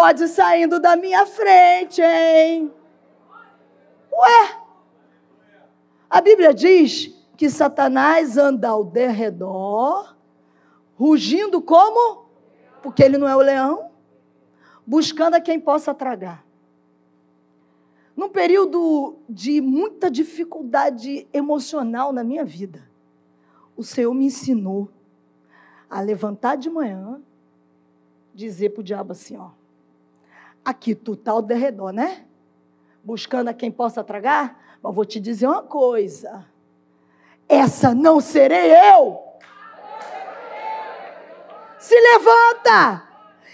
Pode 0.00 0.24
ir 0.24 0.28
saindo 0.28 0.80
da 0.80 0.96
minha 0.96 1.26
frente, 1.26 2.00
hein? 2.00 2.72
Ué, 4.10 4.60
a 6.08 6.22
Bíblia 6.22 6.54
diz 6.54 7.14
que 7.36 7.50
Satanás 7.50 8.38
anda 8.38 8.70
ao 8.70 8.82
derredor, 8.82 10.16
rugindo 10.96 11.60
como? 11.60 12.30
Porque 12.82 13.02
ele 13.02 13.18
não 13.18 13.28
é 13.28 13.36
o 13.36 13.40
leão, 13.40 13.90
buscando 14.86 15.34
a 15.34 15.40
quem 15.40 15.60
possa 15.60 15.92
tragar. 15.92 16.46
Num 18.16 18.30
período 18.30 19.18
de 19.28 19.60
muita 19.60 20.10
dificuldade 20.10 21.28
emocional 21.30 22.10
na 22.10 22.24
minha 22.24 22.42
vida, 22.46 22.90
o 23.76 23.82
Senhor 23.82 24.14
me 24.14 24.24
ensinou 24.24 24.88
a 25.90 26.00
levantar 26.00 26.56
de 26.56 26.70
manhã, 26.70 27.20
dizer 28.34 28.70
para 28.70 28.80
o 28.80 28.84
diabo 28.84 29.12
assim: 29.12 29.36
ó, 29.36 29.59
aqui 30.64 30.94
tu 30.94 31.16
tá 31.16 31.32
ao 31.32 31.42
derredor, 31.42 31.92
né? 31.92 32.26
buscando 33.02 33.48
a 33.48 33.54
quem 33.54 33.70
possa 33.70 34.04
tragar? 34.04 34.78
Mas 34.82 34.94
vou 34.94 35.04
te 35.04 35.20
dizer 35.20 35.46
uma 35.46 35.62
coisa: 35.62 36.46
essa 37.48 37.94
não 37.94 38.20
serei 38.20 38.72
eu. 38.94 39.18
Se 41.78 41.94
levanta 41.94 43.08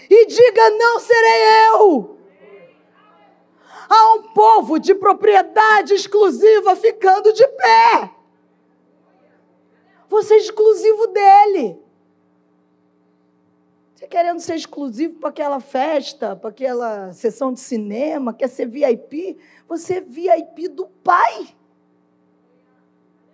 e 0.09 0.25
diga: 0.25 0.69
não 0.71 0.99
serei 0.99 1.69
eu. 1.69 2.17
Há 3.89 4.13
um 4.15 4.23
povo 4.33 4.79
de 4.79 4.93
propriedade 4.93 5.93
exclusiva 5.93 6.75
ficando 6.75 7.31
de 7.31 7.47
pé. 7.47 8.11
Você 10.09 10.35
é 10.35 10.37
exclusivo 10.37 11.07
dele. 11.07 11.81
Você 13.97 14.07
querendo 14.07 14.39
ser 14.39 14.53
exclusivo 14.53 15.15
para 15.15 15.29
aquela 15.29 15.59
festa, 15.59 16.35
para 16.35 16.51
aquela 16.51 17.11
sessão 17.13 17.51
de 17.51 17.59
cinema, 17.59 18.31
quer 18.31 18.47
ser 18.47 18.67
VIP, 18.67 19.35
você 19.67 19.95
é 19.95 20.01
VIP 20.01 20.67
do 20.67 20.85
Pai. 21.03 21.47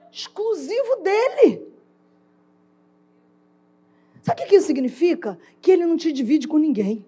Exclusivo 0.10 1.02
dele. 1.04 1.68
Sabe 4.22 4.44
o 4.44 4.48
que 4.48 4.56
isso 4.56 4.68
significa? 4.68 5.38
Que 5.62 5.72
ele 5.72 5.86
não 5.86 5.98
te 5.98 6.14
divide 6.14 6.48
com 6.48 6.58
ninguém. 6.58 7.06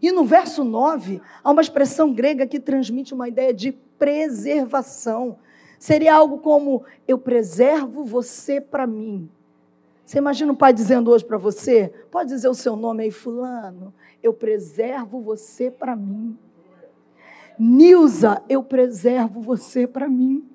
E 0.00 0.12
no 0.12 0.24
verso 0.24 0.62
9, 0.62 1.20
há 1.42 1.50
uma 1.50 1.62
expressão 1.62 2.14
grega 2.14 2.46
que 2.46 2.60
transmite 2.60 3.12
uma 3.12 3.26
ideia 3.26 3.52
de 3.52 3.72
preservação. 3.72 5.36
Seria 5.80 6.14
algo 6.14 6.38
como: 6.38 6.84
Eu 7.08 7.18
preservo 7.18 8.04
você 8.04 8.60
para 8.60 8.86
mim. 8.86 9.28
Você 10.04 10.18
imagina 10.18 10.52
o 10.52 10.56
pai 10.56 10.72
dizendo 10.72 11.10
hoje 11.10 11.24
para 11.24 11.38
você? 11.38 11.88
Pode 12.10 12.28
dizer 12.30 12.48
o 12.48 12.54
seu 12.54 12.76
nome 12.76 13.04
aí, 13.04 13.10
Fulano. 13.10 13.94
Eu 14.22 14.34
preservo 14.34 15.20
você 15.20 15.70
para 15.70 15.94
mim. 15.94 16.36
Nilza, 17.58 18.42
eu 18.48 18.62
preservo 18.62 19.40
você 19.40 19.86
para 19.86 20.08
mim. 20.08 20.48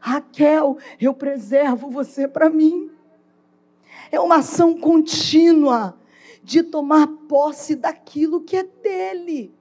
Raquel, 0.00 0.78
eu 1.00 1.14
preservo 1.14 1.90
você 1.90 2.26
para 2.26 2.48
mim. 2.48 2.90
É 4.10 4.18
uma 4.18 4.36
ação 4.36 4.78
contínua 4.78 5.98
de 6.42 6.62
tomar 6.62 7.06
posse 7.28 7.74
daquilo 7.74 8.40
que 8.40 8.56
é 8.56 8.64
dele. 8.64 9.54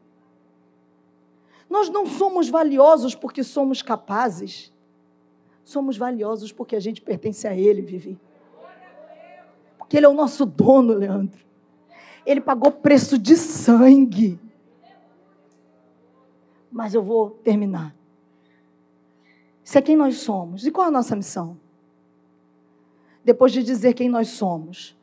Nós 1.69 1.89
não 1.89 2.05
somos 2.05 2.49
valiosos 2.49 3.15
porque 3.15 3.43
somos 3.43 3.81
capazes. 3.81 4.71
Somos 5.63 5.97
valiosos 5.97 6.51
porque 6.51 6.75
a 6.75 6.79
gente 6.79 7.01
pertence 7.01 7.47
a 7.47 7.55
ele, 7.55 7.81
Vivi 7.81 8.19
que 9.93 9.97
Ele 9.97 10.07
é 10.07 10.09
o 10.09 10.13
nosso 10.15 10.43
dono, 10.43 10.91
Leandro. 10.91 11.37
Ele 12.25 12.41
pagou 12.41 12.71
preço 12.71 13.15
de 13.15 13.37
sangue. 13.37 14.39
Mas 16.71 16.95
eu 16.95 17.03
vou 17.03 17.29
terminar. 17.29 17.95
Isso 19.63 19.77
é 19.77 19.83
quem 19.83 19.95
nós 19.95 20.17
somos. 20.17 20.65
E 20.65 20.71
qual 20.71 20.85
é 20.85 20.87
a 20.87 20.91
nossa 20.91 21.15
missão? 21.15 21.59
Depois 23.23 23.51
de 23.51 23.61
dizer 23.61 23.93
quem 23.93 24.09
nós 24.09 24.29
somos, 24.29 24.97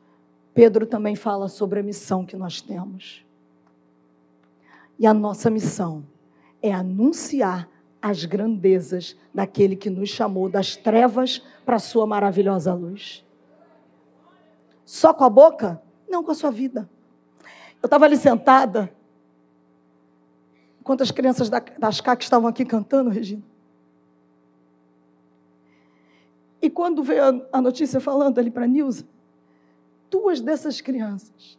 Pedro 0.53 0.85
também 0.85 1.15
fala 1.15 1.47
sobre 1.47 1.79
a 1.79 1.83
missão 1.83 2.25
que 2.25 2.35
nós 2.35 2.59
temos. 2.59 3.25
E 4.99 5.07
a 5.07 5.13
nossa 5.13 5.49
missão 5.49 6.03
é 6.61 6.73
anunciar 6.73 7.69
as 8.01 8.25
grandezas 8.25 9.15
daquele 9.33 9.77
que 9.77 9.89
nos 9.89 10.09
chamou 10.09 10.49
das 10.49 10.75
trevas 10.75 11.41
para 11.65 11.77
a 11.77 11.79
sua 11.79 12.05
maravilhosa 12.05 12.73
luz. 12.73 13.23
Só 14.91 15.13
com 15.13 15.23
a 15.23 15.29
boca? 15.29 15.81
Não, 16.09 16.21
com 16.21 16.31
a 16.31 16.35
sua 16.35 16.51
vida. 16.51 16.89
Eu 17.81 17.87
estava 17.87 18.03
ali 18.03 18.17
sentada, 18.17 18.93
enquanto 20.81 21.01
as 21.01 21.11
crianças 21.11 21.49
das 21.49 22.01
CAC 22.01 22.21
estavam 22.21 22.49
aqui 22.49 22.65
cantando, 22.65 23.09
Regina. 23.09 23.41
E 26.61 26.69
quando 26.69 27.01
veio 27.01 27.47
a 27.53 27.61
notícia 27.61 28.01
falando 28.01 28.37
ali 28.37 28.51
para 28.51 28.65
a 28.65 28.67
Nilza, 28.67 29.07
duas 30.09 30.41
dessas 30.41 30.81
crianças, 30.81 31.57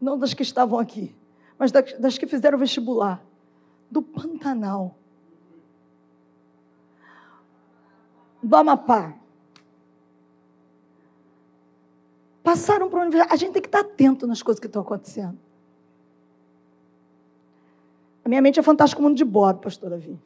não 0.00 0.16
das 0.16 0.34
que 0.34 0.44
estavam 0.44 0.78
aqui, 0.78 1.12
mas 1.58 1.72
das 1.72 2.16
que 2.16 2.26
fizeram 2.28 2.56
vestibular, 2.56 3.20
do 3.90 4.00
Pantanal, 4.00 4.94
do 8.40 8.54
Amapá, 8.54 9.18
passaram 12.48 12.88
para 12.88 13.00
a 13.00 13.02
universidade. 13.02 13.34
A 13.34 13.36
gente 13.36 13.52
tem 13.52 13.60
que 13.60 13.68
estar 13.68 13.80
atento 13.80 14.26
nas 14.26 14.42
coisas 14.42 14.58
que 14.58 14.66
estão 14.66 14.80
acontecendo. 14.80 15.38
A 18.24 18.28
minha 18.28 18.40
mente 18.40 18.58
é 18.58 18.62
fantástico 18.62 19.02
mundo 19.02 19.16
de 19.16 19.24
Bob, 19.24 19.60
pastor 19.60 19.90
Davi. 19.90 20.18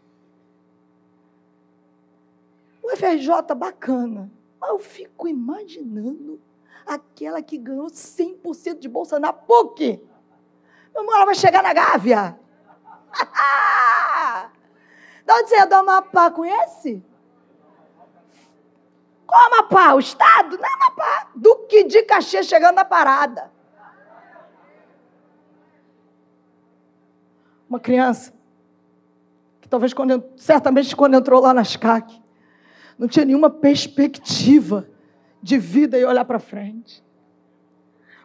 O 2.80 2.96
FRJ 2.96 3.56
bacana. 3.56 4.30
Mas 4.60 4.70
eu 4.70 4.78
fico 4.78 5.26
imaginando 5.26 6.40
aquela 6.86 7.42
que 7.42 7.58
ganhou 7.58 7.86
100% 7.86 8.78
de 8.78 8.88
bolsa 8.88 9.18
na 9.18 9.32
PUC. 9.32 10.00
Meu 10.94 11.02
irmão, 11.02 11.16
ela 11.16 11.24
vai 11.24 11.34
chegar 11.34 11.60
na 11.60 11.72
Gávea. 11.72 12.38
da 15.26 15.34
onde 15.34 15.48
você 15.48 15.56
é 15.56 15.66
do 15.66 15.74
Amapá? 15.74 16.30
Conhece? 16.30 17.04
Qual 19.32 19.46
Amapá? 19.46 19.94
O 19.94 19.98
Estado? 19.98 20.58
Não 20.58 20.64
é 20.66 20.74
Amapá. 20.74 21.30
Duque 21.34 21.84
de 21.84 22.02
Caxias 22.02 22.44
chegando 22.44 22.74
na 22.74 22.84
parada. 22.84 23.50
Uma 27.66 27.80
criança 27.80 28.34
que 29.58 29.66
talvez 29.66 29.94
quando, 29.94 30.22
certamente 30.36 30.94
quando 30.94 31.14
entrou 31.14 31.40
lá 31.40 31.54
nas 31.54 31.76
CAC, 31.76 32.22
não 32.98 33.08
tinha 33.08 33.24
nenhuma 33.24 33.48
perspectiva 33.48 34.86
de 35.42 35.56
vida 35.56 35.98
e 35.98 36.04
olhar 36.04 36.26
para 36.26 36.38
frente. 36.38 37.02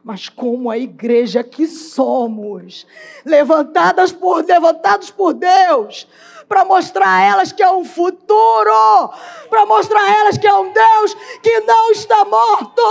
Mas 0.07 0.29
como 0.29 0.71
a 0.71 0.77
igreja 0.77 1.43
que 1.43 1.67
somos, 1.67 2.87
levantadas 3.25 4.09
por, 4.09 4.45
levantados 4.45 5.11
por 5.11 5.33
Deus, 5.33 6.07
para 6.47 6.63
mostrar 6.63 7.09
a 7.09 7.21
elas 7.21 7.51
que 7.51 7.61
é 7.61 7.69
um 7.69 7.83
futuro, 7.83 9.11
para 9.49 9.65
mostrar 9.65 9.99
a 9.99 10.15
elas 10.19 10.37
que 10.37 10.47
é 10.47 10.53
um 10.53 10.71
Deus 10.71 11.13
que 11.43 11.59
não 11.59 11.91
está 11.91 12.23
morto. 12.23 12.81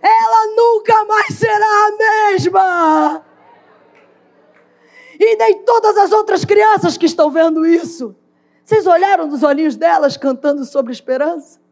Ela 0.00 0.46
nunca 0.54 1.04
mais 1.06 1.34
será 1.34 1.66
a 1.66 2.30
mesma. 2.30 3.24
E 5.18 5.34
nem 5.34 5.64
todas 5.64 5.96
as 5.96 6.12
outras 6.12 6.44
crianças 6.44 6.96
que 6.96 7.06
estão 7.06 7.32
vendo 7.32 7.66
isso. 7.66 8.14
Vocês 8.64 8.86
olharam 8.86 9.26
nos 9.26 9.42
olhinhos 9.42 9.74
delas 9.74 10.16
cantando 10.16 10.64
sobre 10.64 10.92
esperança? 10.92 11.63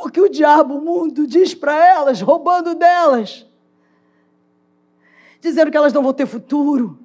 Porque 0.00 0.20
o 0.20 0.28
diabo, 0.28 0.76
o 0.76 0.80
mundo, 0.80 1.26
diz 1.26 1.54
para 1.54 1.74
elas, 1.74 2.20
roubando 2.20 2.74
delas: 2.74 3.44
dizendo 5.40 5.70
que 5.70 5.76
elas 5.76 5.92
não 5.92 6.02
vão 6.02 6.12
ter 6.12 6.26
futuro, 6.26 6.98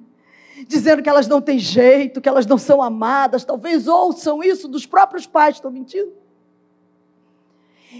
dizendo 0.68 1.02
que 1.02 1.08
elas 1.08 1.26
não 1.26 1.40
têm 1.40 1.58
jeito, 1.58 2.20
que 2.20 2.28
elas 2.28 2.46
não 2.46 2.56
são 2.56 2.80
amadas. 2.80 3.44
Talvez 3.44 3.88
ouçam 3.88 4.42
isso 4.42 4.68
dos 4.68 4.86
próprios 4.86 5.26
pais, 5.26 5.56
estou 5.56 5.70
mentindo. 5.70 6.12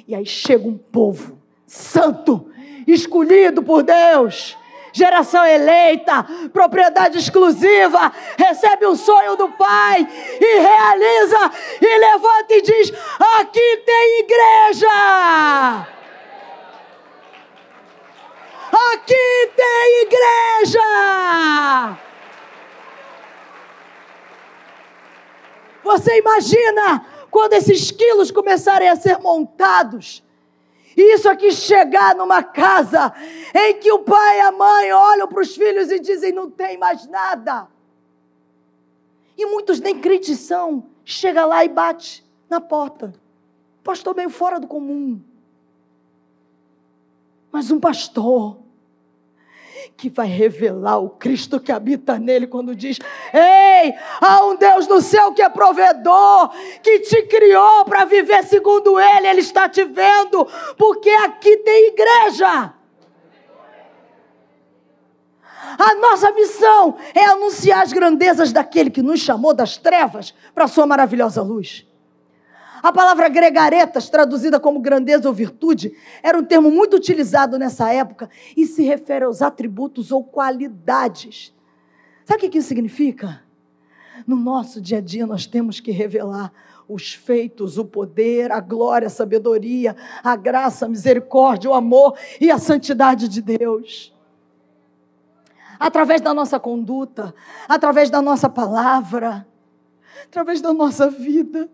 E 0.06 0.14
aí 0.14 0.24
chega 0.24 0.66
um 0.66 0.78
povo 0.78 1.38
santo, 1.66 2.50
escolhido 2.86 3.62
por 3.62 3.82
Deus, 3.82 4.56
geração 4.94 5.44
eleita, 5.44 6.24
propriedade 6.52 7.18
exclusiva, 7.18 8.12
recebe 8.38 8.86
o 8.86 8.94
sonho 8.94 9.34
do 9.36 9.48
Pai 9.50 10.06
e 10.40 10.58
realiza, 10.60 11.50
e 11.82 11.98
levanta 11.98 12.54
e 12.54 12.62
diz: 12.62 12.92
aqui 13.38 13.76
tem 13.84 14.20
igreja! 14.20 15.88
Aqui 18.92 19.52
tem 19.56 20.02
igreja! 20.02 20.80
Você 25.82 26.18
imagina 26.18 27.04
quando 27.30 27.52
esses 27.54 27.90
quilos 27.90 28.30
começarem 28.30 28.88
a 28.88 28.96
ser 28.96 29.18
montados? 29.18 30.23
Isso 30.96 31.28
aqui 31.28 31.50
chegar 31.50 32.14
numa 32.14 32.42
casa 32.42 33.12
em 33.54 33.78
que 33.80 33.90
o 33.90 34.00
pai 34.00 34.38
e 34.38 34.40
a 34.42 34.52
mãe 34.52 34.92
olham 34.92 35.28
para 35.28 35.42
os 35.42 35.54
filhos 35.54 35.90
e 35.90 35.98
dizem: 35.98 36.32
não 36.32 36.50
tem 36.50 36.78
mais 36.78 37.06
nada. 37.06 37.68
E 39.36 39.46
muitos 39.46 39.80
nem 39.80 40.00
crentes 40.00 40.38
são. 40.38 40.84
Chega 41.04 41.44
lá 41.44 41.64
e 41.64 41.68
bate 41.68 42.24
na 42.48 42.60
porta. 42.60 43.14
Pastor 43.82 44.14
meio 44.14 44.30
fora 44.30 44.60
do 44.60 44.66
comum. 44.66 45.20
Mas 47.50 47.70
um 47.70 47.78
pastor 47.78 48.63
que 49.96 50.08
vai 50.08 50.26
revelar 50.26 50.98
o 50.98 51.10
Cristo 51.10 51.60
que 51.60 51.72
habita 51.72 52.18
nele 52.18 52.46
quando 52.46 52.74
diz: 52.74 52.98
Ei, 53.32 53.94
há 54.20 54.44
um 54.46 54.56
Deus 54.56 54.86
no 54.86 55.00
céu 55.00 55.32
que 55.32 55.42
é 55.42 55.48
provedor, 55.48 56.50
que 56.82 57.00
te 57.00 57.22
criou 57.22 57.84
para 57.84 58.04
viver 58.04 58.44
segundo 58.44 58.98
Ele, 58.98 59.28
Ele 59.28 59.40
está 59.40 59.68
te 59.68 59.84
vendo, 59.84 60.46
porque 60.76 61.10
aqui 61.10 61.56
tem 61.58 61.88
igreja. 61.88 62.74
A 65.78 65.94
nossa 65.94 66.30
missão 66.32 66.96
é 67.14 67.24
anunciar 67.24 67.82
as 67.82 67.92
grandezas 67.92 68.52
daquele 68.52 68.90
que 68.90 69.02
nos 69.02 69.20
chamou 69.20 69.54
das 69.54 69.76
trevas 69.76 70.34
para 70.54 70.64
a 70.64 70.68
sua 70.68 70.86
maravilhosa 70.86 71.42
luz. 71.42 71.86
A 72.84 72.92
palavra 72.92 73.30
gregaretas, 73.30 74.10
traduzida 74.10 74.60
como 74.60 74.78
grandeza 74.78 75.26
ou 75.26 75.32
virtude, 75.34 75.96
era 76.22 76.36
um 76.36 76.44
termo 76.44 76.70
muito 76.70 76.98
utilizado 76.98 77.58
nessa 77.58 77.90
época 77.90 78.28
e 78.54 78.66
se 78.66 78.82
refere 78.82 79.24
aos 79.24 79.40
atributos 79.40 80.12
ou 80.12 80.22
qualidades. 80.22 81.54
Sabe 82.26 82.46
o 82.46 82.50
que 82.50 82.58
isso 82.58 82.68
significa? 82.68 83.42
No 84.26 84.36
nosso 84.36 84.82
dia 84.82 84.98
a 84.98 85.00
dia, 85.00 85.26
nós 85.26 85.46
temos 85.46 85.80
que 85.80 85.90
revelar 85.92 86.52
os 86.86 87.14
feitos, 87.14 87.78
o 87.78 87.86
poder, 87.86 88.52
a 88.52 88.60
glória, 88.60 89.06
a 89.06 89.10
sabedoria, 89.10 89.96
a 90.22 90.36
graça, 90.36 90.84
a 90.84 90.88
misericórdia, 90.88 91.70
o 91.70 91.74
amor 91.74 92.18
e 92.38 92.50
a 92.50 92.58
santidade 92.58 93.28
de 93.28 93.40
Deus. 93.40 94.14
Através 95.80 96.20
da 96.20 96.34
nossa 96.34 96.60
conduta, 96.60 97.34
através 97.66 98.10
da 98.10 98.20
nossa 98.20 98.46
palavra, 98.46 99.48
através 100.26 100.60
da 100.60 100.74
nossa 100.74 101.08
vida. 101.08 101.66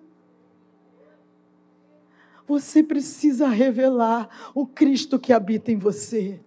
Você 2.50 2.82
precisa 2.82 3.46
revelar 3.46 4.28
o 4.52 4.66
Cristo 4.66 5.20
que 5.20 5.32
habita 5.32 5.70
em 5.70 5.76
você. 5.76 6.40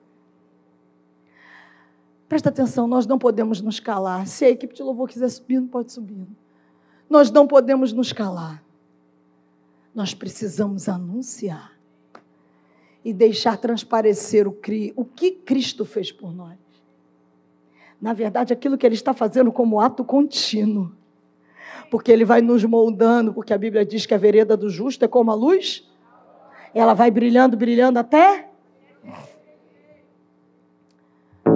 Presta 2.27 2.49
atenção, 2.49 2.87
nós 2.89 3.07
não 3.07 3.17
podemos 3.17 3.61
nos 3.61 3.79
calar. 3.79 4.27
Se 4.27 4.43
a 4.43 4.49
equipe 4.49 4.75
de 4.75 4.83
louvor 4.83 5.07
quiser 5.07 5.29
subir, 5.29 5.61
não 5.61 5.67
pode 5.69 5.93
subir. 5.93 6.27
Nós 7.09 7.31
não 7.31 7.47
podemos 7.47 7.93
nos 7.93 8.11
calar. 8.11 8.61
Nós 9.95 10.13
precisamos 10.13 10.89
anunciar 10.89 11.71
e 13.05 13.13
deixar 13.13 13.55
transparecer 13.55 14.45
o, 14.45 14.57
o 14.97 15.05
que 15.05 15.31
Cristo 15.31 15.85
fez 15.85 16.11
por 16.11 16.35
nós. 16.35 16.57
Na 18.01 18.11
verdade, 18.11 18.51
aquilo 18.51 18.77
que 18.77 18.85
Ele 18.85 18.95
está 18.95 19.13
fazendo 19.13 19.53
como 19.53 19.79
ato 19.79 20.03
contínuo. 20.03 20.91
Porque 21.89 22.11
Ele 22.11 22.25
vai 22.25 22.41
nos 22.41 22.61
moldando, 22.65 23.33
porque 23.33 23.53
a 23.53 23.57
Bíblia 23.57 23.85
diz 23.85 24.05
que 24.05 24.13
a 24.13 24.17
vereda 24.17 24.57
do 24.57 24.69
justo 24.69 25.05
é 25.05 25.07
como 25.07 25.31
a 25.31 25.33
luz 25.33 25.87
ela 26.73 26.93
vai 26.93 27.11
brilhando, 27.11 27.55
brilhando 27.55 27.99
até. 27.99 28.49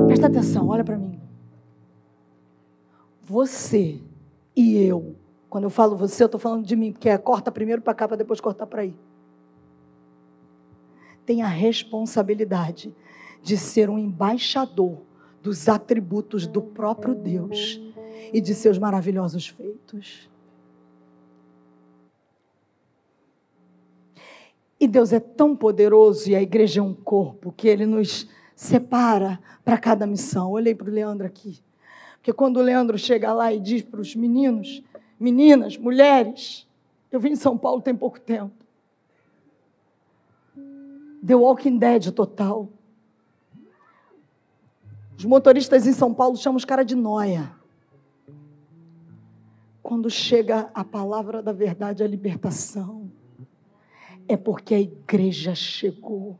Presta 0.06 0.28
atenção, 0.28 0.68
olha 0.68 0.84
para 0.84 0.98
mim. 0.98 1.20
Você 3.24 4.00
e 4.56 4.78
eu, 4.78 5.16
quando 5.50 5.66
eu 5.66 5.70
falo 5.70 5.96
você, 5.96 6.24
eu 6.24 6.28
estou 6.28 6.40
falando 6.40 6.66
de 6.66 6.76
mim, 6.76 6.92
porque 6.92 7.10
é 7.10 7.18
corta 7.18 7.52
primeiro 7.52 7.82
para 7.82 7.94
cá 7.94 8.08
para 8.08 8.18
depois 8.18 8.40
cortar 8.40 8.66
para 8.66 8.82
aí. 8.82 8.96
Tem 11.26 11.42
a 11.42 11.48
responsabilidade 11.48 12.96
de 13.44 13.58
ser 13.58 13.90
um 13.90 14.00
embaixador 14.00 15.02
dos 15.44 15.68
atributos 15.68 16.48
do 16.48 16.62
próprio 16.62 17.14
Deus 17.14 17.82
e 18.34 18.42
de 18.42 18.54
seus 18.54 18.78
maravilhosos 18.78 19.48
feitos. 19.48 20.30
E 24.80 24.88
Deus 24.88 25.12
é 25.12 25.20
tão 25.20 25.56
poderoso 25.56 26.30
e 26.30 26.36
a 26.36 26.42
igreja 26.42 26.80
é 26.80 26.84
um 26.84 26.94
corpo 26.94 27.52
que 27.52 27.68
ele 27.68 27.86
nos 27.86 28.28
separa 28.56 29.40
para 29.66 29.78
cada 29.78 30.06
missão. 30.06 30.52
Olhei 30.52 30.76
para 30.76 30.90
o 30.90 30.94
Leandro 30.94 31.26
aqui. 31.26 31.60
Porque 32.18 32.32
quando 32.32 32.58
o 32.58 32.62
Leandro 32.62 32.98
chega 32.98 33.34
lá 33.34 33.52
e 33.52 33.60
diz 33.60 33.82
para 33.82 34.02
os 34.02 34.16
meninos, 34.16 34.84
meninas, 35.20 35.78
mulheres, 35.78 36.68
eu 37.12 37.20
vim 37.20 37.32
em 37.32 37.36
São 37.36 37.58
Paulo 37.58 37.82
tem 37.82 37.96
pouco 37.96 38.20
tempo. 38.20 38.54
The 41.26 41.36
Walking 41.36 41.78
Dead 41.78 42.12
total. 42.12 42.70
Os 45.18 45.26
motoristas 45.26 45.88
em 45.88 45.94
São 45.94 46.14
Paulo 46.14 46.38
chamam 46.38 46.58
os 46.58 46.66
caras 46.66 46.86
de 46.86 46.96
noia. 46.96 47.52
Quando 49.82 50.10
chega 50.10 50.70
a 50.74 50.84
palavra 50.84 51.42
da 51.42 51.52
verdade, 51.52 52.04
a 52.04 52.08
libertação 52.08 53.07
é 54.28 54.36
porque 54.36 54.76
a 54.76 54.80
igreja 54.80 55.56
chegou. 55.56 56.38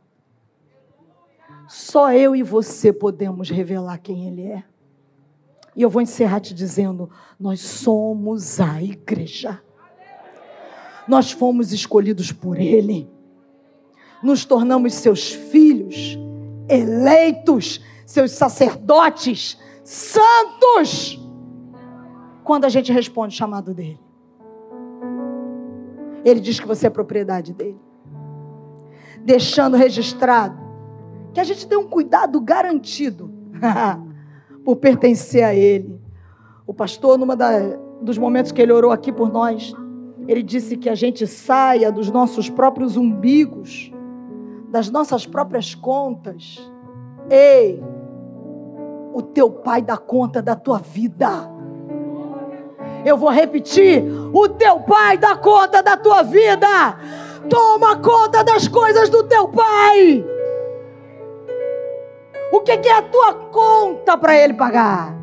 Só 1.68 2.12
eu 2.12 2.34
e 2.34 2.42
você 2.42 2.92
podemos 2.92 3.50
revelar 3.50 3.98
quem 3.98 4.26
Ele 4.26 4.42
é. 4.42 4.64
E 5.76 5.82
eu 5.82 5.90
vou 5.90 6.02
encerrar 6.02 6.40
te 6.40 6.54
dizendo: 6.54 7.10
nós 7.38 7.60
somos 7.60 8.60
a 8.60 8.82
igreja. 8.82 9.62
Nós 11.06 11.30
fomos 11.30 11.72
escolhidos 11.72 12.32
por 12.32 12.58
Ele. 12.58 13.08
Nos 14.22 14.44
tornamos 14.44 14.94
seus 14.94 15.30
filhos, 15.30 16.18
eleitos, 16.68 17.80
seus 18.04 18.32
sacerdotes, 18.32 19.58
santos. 19.84 21.18
Quando 22.42 22.64
a 22.64 22.68
gente 22.68 22.92
responde 22.92 23.34
o 23.34 23.38
chamado 23.38 23.72
dele. 23.72 24.07
Ele 26.24 26.40
diz 26.40 26.58
que 26.58 26.66
você 26.66 26.86
é 26.86 26.90
propriedade 26.90 27.52
dele. 27.52 27.78
Deixando 29.24 29.76
registrado 29.76 30.68
que 31.32 31.40
a 31.40 31.44
gente 31.44 31.66
tem 31.66 31.78
um 31.78 31.88
cuidado 31.88 32.40
garantido 32.40 33.30
por 34.64 34.76
pertencer 34.76 35.44
a 35.44 35.54
ele. 35.54 36.00
O 36.66 36.74
pastor, 36.74 37.18
numa 37.18 37.36
da, 37.36 37.50
dos 38.02 38.18
momentos 38.18 38.52
que 38.52 38.60
ele 38.60 38.72
orou 38.72 38.90
aqui 38.90 39.12
por 39.12 39.30
nós, 39.30 39.72
ele 40.26 40.42
disse 40.42 40.76
que 40.76 40.88
a 40.88 40.94
gente 40.94 41.26
saia 41.26 41.90
dos 41.90 42.10
nossos 42.10 42.50
próprios 42.50 42.96
umbigos, 42.96 43.92
das 44.70 44.90
nossas 44.90 45.26
próprias 45.26 45.74
contas. 45.74 46.58
Ei, 47.30 47.82
o 49.14 49.22
teu 49.22 49.50
pai 49.50 49.80
dá 49.80 49.96
conta 49.96 50.42
da 50.42 50.54
tua 50.54 50.78
vida. 50.78 51.57
Eu 53.04 53.16
vou 53.16 53.30
repetir: 53.30 54.02
o 54.32 54.48
teu 54.48 54.80
pai 54.80 55.18
dá 55.18 55.36
conta 55.36 55.82
da 55.82 55.96
tua 55.96 56.22
vida. 56.22 56.66
Toma 57.48 57.96
conta 57.96 58.44
das 58.44 58.68
coisas 58.68 59.08
do 59.08 59.22
teu 59.24 59.48
pai. 59.48 60.24
O 62.52 62.60
que, 62.60 62.72
é 62.72 62.92
a 62.92 63.02
tua 63.02 63.34
conta 63.34 64.16
para 64.16 64.36
ele 64.36 64.54
pagar? 64.54 65.14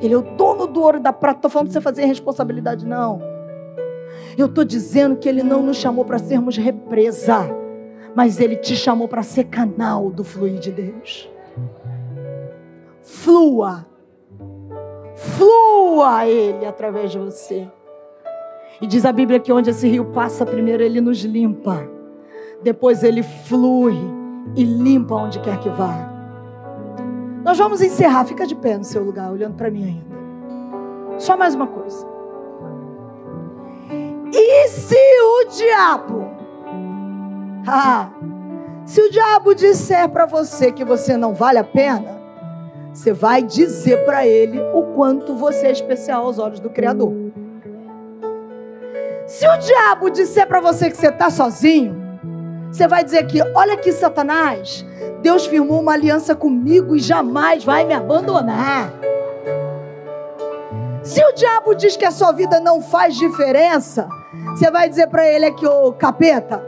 Ele 0.00 0.14
é 0.14 0.16
o 0.16 0.22
dono 0.22 0.66
do 0.66 0.80
ouro 0.80 1.00
da 1.00 1.12
prata. 1.12 1.38
Estou 1.38 1.50
falando 1.50 1.66
para 1.68 1.74
você 1.74 1.80
fazer 1.80 2.04
responsabilidade, 2.04 2.86
não. 2.86 3.20
Eu 4.36 4.46
estou 4.46 4.64
dizendo 4.64 5.16
que 5.16 5.28
ele 5.28 5.42
não 5.42 5.62
nos 5.62 5.76
chamou 5.76 6.04
para 6.04 6.18
sermos 6.18 6.56
represa, 6.56 7.48
mas 8.14 8.40
ele 8.40 8.56
te 8.56 8.76
chamou 8.76 9.08
para 9.08 9.22
ser 9.22 9.44
canal 9.44 10.10
do 10.10 10.22
fluir 10.22 10.58
de 10.58 10.70
Deus. 10.70 11.28
Flua 13.02 13.87
flua 15.18 16.26
Ele 16.26 16.64
através 16.64 17.10
de 17.10 17.18
você. 17.18 17.68
E 18.80 18.86
diz 18.86 19.04
a 19.04 19.12
Bíblia 19.12 19.40
que 19.40 19.52
onde 19.52 19.70
esse 19.70 19.88
rio 19.88 20.06
passa, 20.06 20.46
primeiro 20.46 20.82
ele 20.82 21.00
nos 21.00 21.18
limpa, 21.24 21.88
depois 22.62 23.02
ele 23.02 23.22
flui 23.22 23.96
e 24.54 24.62
limpa 24.62 25.16
onde 25.16 25.40
quer 25.40 25.58
que 25.58 25.68
vá. 25.68 26.08
Nós 27.44 27.58
vamos 27.58 27.80
encerrar, 27.80 28.24
fica 28.24 28.46
de 28.46 28.54
pé 28.54 28.78
no 28.78 28.84
seu 28.84 29.02
lugar, 29.02 29.32
olhando 29.32 29.56
para 29.56 29.70
mim 29.70 29.84
ainda. 29.84 30.18
Só 31.18 31.36
mais 31.36 31.54
uma 31.54 31.66
coisa. 31.66 32.06
E 34.32 34.68
se 34.68 34.94
o 34.94 35.44
diabo, 35.50 36.30
ah, 37.66 38.10
se 38.86 39.00
o 39.00 39.10
diabo 39.10 39.54
disser 39.54 40.08
para 40.08 40.26
você 40.26 40.70
que 40.70 40.84
você 40.84 41.16
não 41.16 41.34
vale 41.34 41.58
a 41.58 41.64
pena, 41.64 42.17
você 42.92 43.12
vai 43.12 43.42
dizer 43.42 44.04
para 44.04 44.26
ele 44.26 44.60
o 44.74 44.94
quanto 44.94 45.34
você 45.34 45.66
é 45.66 45.70
especial 45.70 46.24
aos 46.24 46.38
olhos 46.38 46.60
do 46.60 46.70
Criador. 46.70 47.12
Se 49.26 49.46
o 49.46 49.56
diabo 49.58 50.10
disser 50.10 50.46
para 50.46 50.60
você 50.60 50.90
que 50.90 50.96
você 50.96 51.08
está 51.08 51.30
sozinho, 51.30 51.94
você 52.72 52.88
vai 52.88 53.04
dizer 53.04 53.26
que, 53.26 53.42
olha 53.54 53.74
aqui, 53.74 53.92
Satanás, 53.92 54.84
Deus 55.22 55.46
firmou 55.46 55.80
uma 55.80 55.92
aliança 55.92 56.34
comigo 56.34 56.96
e 56.96 56.98
jamais 56.98 57.64
vai 57.64 57.84
me 57.84 57.94
abandonar. 57.94 58.92
Se 61.02 61.24
o 61.24 61.32
diabo 61.32 61.74
diz 61.74 61.96
que 61.96 62.04
a 62.04 62.10
sua 62.10 62.32
vida 62.32 62.60
não 62.60 62.80
faz 62.80 63.16
diferença, 63.16 64.08
você 64.50 64.70
vai 64.70 64.88
dizer 64.88 65.08
para 65.08 65.26
ele 65.26 65.46
aqui, 65.46 65.66
ô 65.66 65.92
capeta, 65.92 66.62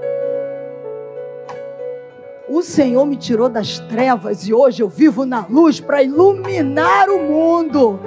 o 2.50 2.62
Senhor 2.62 3.06
me 3.06 3.16
tirou 3.16 3.48
das 3.48 3.78
trevas 3.78 4.46
e 4.46 4.52
hoje 4.52 4.82
eu 4.82 4.88
vivo 4.88 5.24
na 5.24 5.46
luz 5.48 5.78
para 5.78 6.02
iluminar 6.02 7.08
o 7.08 7.22
mundo. 7.22 8.00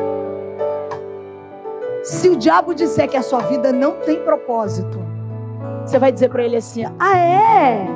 Se 2.03 2.27
o 2.27 2.35
diabo 2.35 2.75
disser 2.75 3.07
que 3.07 3.15
a 3.15 3.21
sua 3.21 3.39
vida 3.39 3.71
não 3.71 3.93
tem 4.01 4.21
propósito, 4.21 4.99
você 5.85 5.97
vai 5.97 6.11
dizer 6.11 6.29
para 6.29 6.43
ele 6.43 6.57
assim: 6.57 6.83
Ah, 6.99 7.17
é? 7.17 7.87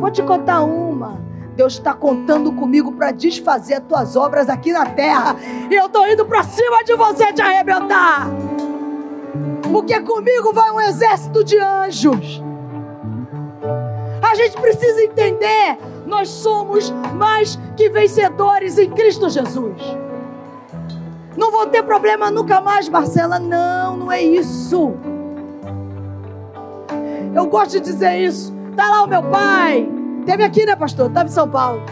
Vou 0.00 0.10
te 0.10 0.24
contar 0.24 0.64
uma. 0.64 1.24
Deus 1.54 1.74
está 1.74 1.94
contando 1.94 2.50
comigo 2.52 2.90
para 2.92 3.12
desfazer 3.12 3.74
as 3.74 3.84
tuas 3.84 4.16
obras 4.16 4.48
aqui 4.48 4.72
na 4.72 4.86
terra. 4.86 5.36
E 5.70 5.74
eu 5.74 5.86
estou 5.86 6.06
indo 6.08 6.26
para 6.26 6.42
cima 6.42 6.82
de 6.82 6.94
você 6.96 7.32
te 7.32 7.40
arrebentar. 7.40 8.26
Porque 9.70 10.00
comigo 10.00 10.52
vai 10.52 10.70
um 10.72 10.80
exército 10.80 11.44
de 11.44 11.56
anjos. 11.58 12.42
Gente 14.36 14.60
precisa 14.60 15.02
entender: 15.02 15.78
nós 16.04 16.28
somos 16.28 16.90
mais 17.14 17.58
que 17.74 17.88
vencedores 17.88 18.78
em 18.78 18.90
Cristo 18.90 19.30
Jesus. 19.30 19.80
Não 21.38 21.50
vou 21.50 21.66
ter 21.66 21.82
problema 21.82 22.30
nunca 22.30 22.60
mais, 22.60 22.86
Marcela. 22.86 23.38
Não, 23.38 23.96
não 23.96 24.12
é 24.12 24.22
isso. 24.22 24.94
Eu 27.34 27.46
gosto 27.46 27.72
de 27.72 27.80
dizer 27.80 28.18
isso. 28.18 28.54
Tá 28.76 28.88
lá 28.90 29.04
o 29.04 29.06
meu 29.06 29.22
pai. 29.22 29.88
Teve 30.26 30.44
aqui, 30.44 30.66
né, 30.66 30.76
pastor? 30.76 31.08
Estava 31.08 31.28
em 31.28 31.32
São 31.32 31.48
Paulo. 31.48 31.82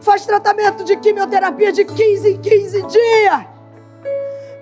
Faz 0.00 0.24
tratamento 0.24 0.84
de 0.84 0.96
quimioterapia 0.96 1.72
de 1.72 1.84
15 1.84 2.30
em 2.30 2.38
15 2.38 2.82
dias. 2.82 3.46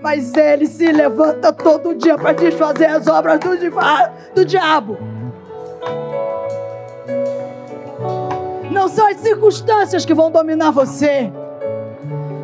Mas 0.00 0.34
ele 0.34 0.66
se 0.66 0.90
levanta 0.90 1.52
todo 1.52 1.94
dia 1.94 2.16
para 2.16 2.32
desfazer 2.32 2.86
as 2.86 3.06
obras 3.06 3.38
do, 3.40 3.50
do 4.34 4.44
diabo. 4.44 5.17
Não 8.70 8.88
são 8.88 9.06
as 9.06 9.18
circunstâncias 9.18 10.04
que 10.04 10.14
vão 10.14 10.30
dominar 10.30 10.70
você. 10.70 11.32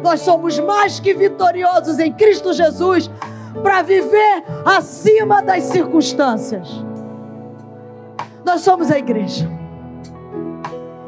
Nós 0.03 0.21
somos 0.21 0.59
mais 0.59 1.01
que 1.01 1.15
vitoriosos 1.15 1.99
em 1.99 2.13
Cristo 2.13 2.53
Jesus 2.53 3.11
para 3.63 3.83
viver 3.83 4.45
acima 4.65 5.43
das 5.43 5.65
circunstâncias. 5.65 6.69
Nós 8.45 8.61
somos 8.61 8.91
a 8.91 8.99
igreja. 8.99 9.49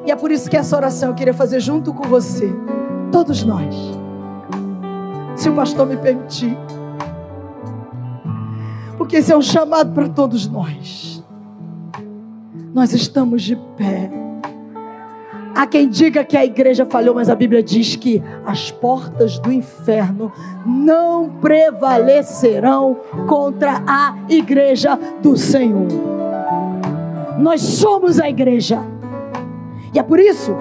E 0.07 0.11
é 0.11 0.17
por 0.17 0.31
isso 0.31 0.49
que 0.49 0.57
essa 0.57 0.77
oração 0.77 1.11
eu 1.11 1.15
queria 1.15 1.35
fazer 1.35 1.61
junto 1.61 1.93
com 1.93 2.05
você, 2.05 2.51
todos 3.11 3.43
nós. 3.43 3.75
Se 5.35 5.49
o 5.49 5.55
pastor 5.55 5.87
me 5.87 5.97
permitir. 5.97 6.57
Porque 8.97 9.17
esse 9.17 9.33
é 9.33 9.37
um 9.37 9.43
chamado 9.43 9.93
para 9.93 10.09
todos 10.09 10.47
nós. 10.49 11.23
Nós 12.73 12.93
estamos 12.93 13.43
de 13.43 13.57
pé. 13.77 14.11
Há 15.57 15.67
quem 15.67 15.89
diga 15.89 16.23
que 16.23 16.37
a 16.37 16.45
igreja 16.45 16.85
falhou, 16.85 17.15
mas 17.15 17.31
a 17.31 17.35
Bíblia 17.35 17.63
diz 17.63 17.97
que 17.97 18.23
as 18.45 18.71
portas 18.71 19.39
do 19.39 19.51
inferno 19.51 20.31
não 20.67 21.31
prevalecerão 21.41 22.99
contra 23.27 23.83
a 23.87 24.15
igreja 24.29 24.99
do 25.23 25.35
Senhor. 25.35 25.89
Nós 27.39 27.63
somos 27.63 28.21
a 28.21 28.29
igreja. 28.29 28.83
E 29.95 29.99
é 29.99 30.03
por 30.03 30.21
isso 30.21 30.55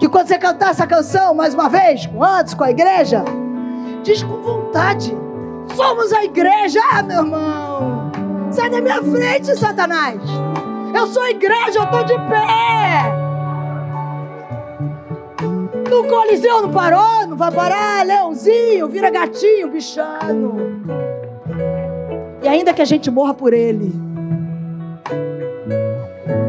que 0.00 0.08
quando 0.08 0.26
você 0.26 0.36
cantar 0.36 0.70
essa 0.70 0.84
canção 0.84 1.32
mais 1.32 1.54
uma 1.54 1.68
vez, 1.68 2.06
com 2.06 2.20
antes, 2.20 2.52
com 2.52 2.64
a 2.64 2.72
igreja, 2.72 3.22
diz 4.02 4.20
com 4.24 4.42
vontade: 4.42 5.16
somos 5.76 6.12
a 6.12 6.24
igreja, 6.24 6.80
ah, 6.90 7.04
meu 7.04 7.18
irmão. 7.18 8.10
Sai 8.50 8.68
da 8.68 8.80
minha 8.80 9.00
frente, 9.00 9.56
Satanás. 9.56 10.20
Eu 10.92 11.06
sou 11.06 11.22
a 11.22 11.30
igreja, 11.30 11.78
eu 11.78 11.84
estou 11.84 12.02
de 12.02 12.14
pé. 12.28 13.29
No 16.00 16.06
Coliseu 16.08 16.62
não 16.62 16.70
parou, 16.70 17.26
não 17.26 17.36
vai 17.36 17.52
parar, 17.52 18.06
leãozinho, 18.06 18.88
vira 18.88 19.10
gatinho, 19.10 19.68
bichano. 19.68 20.56
E 22.42 22.48
ainda 22.48 22.72
que 22.72 22.80
a 22.80 22.86
gente 22.86 23.10
morra 23.10 23.34
por 23.34 23.52
ele, 23.52 23.92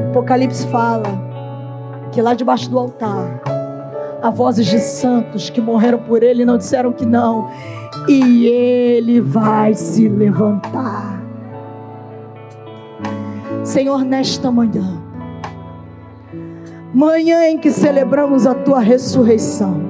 Apocalipse 0.09 0.65
fala 0.67 1.03
que 2.13 2.21
lá 2.21 2.33
debaixo 2.33 2.69
do 2.69 2.79
altar 2.79 3.41
há 4.21 4.29
vozes 4.29 4.67
de 4.67 4.79
santos 4.79 5.49
que 5.49 5.59
morreram 5.59 5.99
por 5.99 6.23
ele 6.23 6.43
e 6.43 6.45
não 6.45 6.57
disseram 6.57 6.93
que 6.93 7.05
não, 7.05 7.51
e 8.07 8.45
ele 8.45 9.19
vai 9.19 9.73
se 9.73 10.07
levantar. 10.07 11.21
Senhor, 13.65 14.05
nesta 14.05 14.49
manhã, 14.49 15.00
manhã 16.93 17.47
em 17.47 17.57
que 17.57 17.71
celebramos 17.71 18.45
a 18.45 18.53
tua 18.53 18.79
ressurreição, 18.79 19.81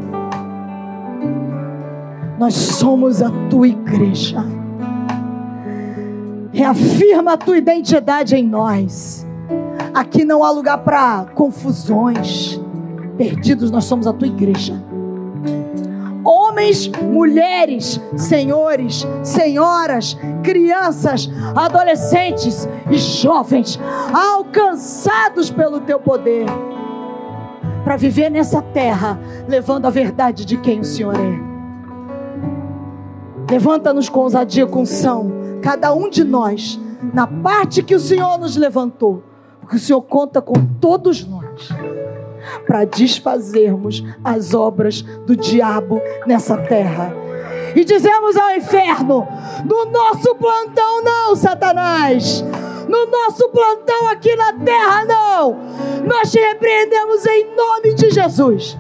nós 2.38 2.54
somos 2.54 3.22
a 3.22 3.30
tua 3.50 3.68
igreja. 3.68 4.44
Reafirma 6.52 7.34
a 7.34 7.38
tua 7.38 7.58
identidade 7.58 8.36
em 8.36 8.46
nós. 8.48 9.26
Aqui 9.94 10.26
não 10.26 10.44
há 10.44 10.52
lugar 10.52 10.80
para 10.80 11.26
confusões. 11.34 12.60
Perdidos, 13.18 13.72
nós 13.72 13.86
somos 13.86 14.06
a 14.08 14.14
tua 14.14 14.28
igreja. 14.28 14.74
Homens, 16.24 16.88
mulheres, 16.88 18.00
senhores, 18.16 19.08
senhoras, 19.24 20.18
crianças, 20.44 21.30
adolescentes 21.56 22.68
e 22.90 22.98
jovens, 22.98 23.80
alcançados 24.14 25.50
pelo 25.50 25.80
teu 25.80 26.00
poder 26.00 26.46
para 27.92 27.98
viver 27.98 28.30
nessa 28.30 28.62
terra, 28.62 29.20
levando 29.50 29.86
a 29.86 29.90
verdade 29.90 30.46
de 30.46 30.56
quem 30.56 30.80
o 30.80 30.84
Senhor 30.86 31.14
é. 31.14 31.42
Levanta-nos 33.52 34.08
com 34.08 34.22
ousadia, 34.22 34.66
com 34.66 34.86
são, 34.86 35.30
cada 35.62 35.94
um 35.94 36.10
de 36.10 36.24
nós, 36.24 36.80
na 37.14 37.28
parte 37.28 37.84
que 37.84 37.94
o 37.94 38.00
Senhor 38.00 38.38
nos 38.38 38.56
levantou, 38.56 39.22
porque 39.60 39.76
o 39.76 39.80
Senhor 39.80 40.02
conta 40.04 40.42
com 40.42 40.54
todos 40.80 41.28
nós, 41.28 41.68
para 42.66 42.86
desfazermos 42.86 44.02
as 44.24 44.54
obras 44.54 45.02
do 45.28 45.36
diabo 45.36 46.02
nessa 46.26 46.56
terra. 46.56 47.14
E 47.76 47.84
dizemos 47.84 48.38
ao 48.38 48.56
inferno: 48.56 49.28
no 49.66 49.92
nosso 49.92 50.34
plantão, 50.36 51.04
não, 51.04 51.36
Satanás 51.36 52.42
no 52.92 53.06
nosso 53.06 53.48
plantão 53.50 54.10
aqui 54.10 54.36
na 54.36 54.52
terra, 54.54 55.06
não. 55.06 55.60
Nós 56.06 56.30
te 56.30 56.40
repreendemos 56.40 57.26
em 57.26 57.56
nome 57.56 57.94
de 57.94 58.12
Jesus 58.12 58.78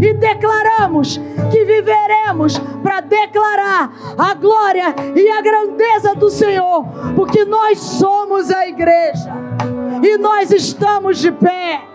e 0.00 0.14
declaramos 0.14 1.20
que 1.50 1.64
viveremos 1.64 2.56
para 2.82 3.00
declarar 3.00 3.92
a 4.16 4.34
glória 4.34 4.94
e 5.16 5.28
a 5.28 5.40
grandeza 5.40 6.14
do 6.14 6.30
Senhor, 6.30 6.84
porque 7.16 7.44
nós 7.44 7.80
somos 7.80 8.48
a 8.52 8.68
igreja 8.68 9.32
e 10.04 10.16
nós 10.18 10.52
estamos 10.52 11.18
de 11.18 11.32
pé. 11.32 11.87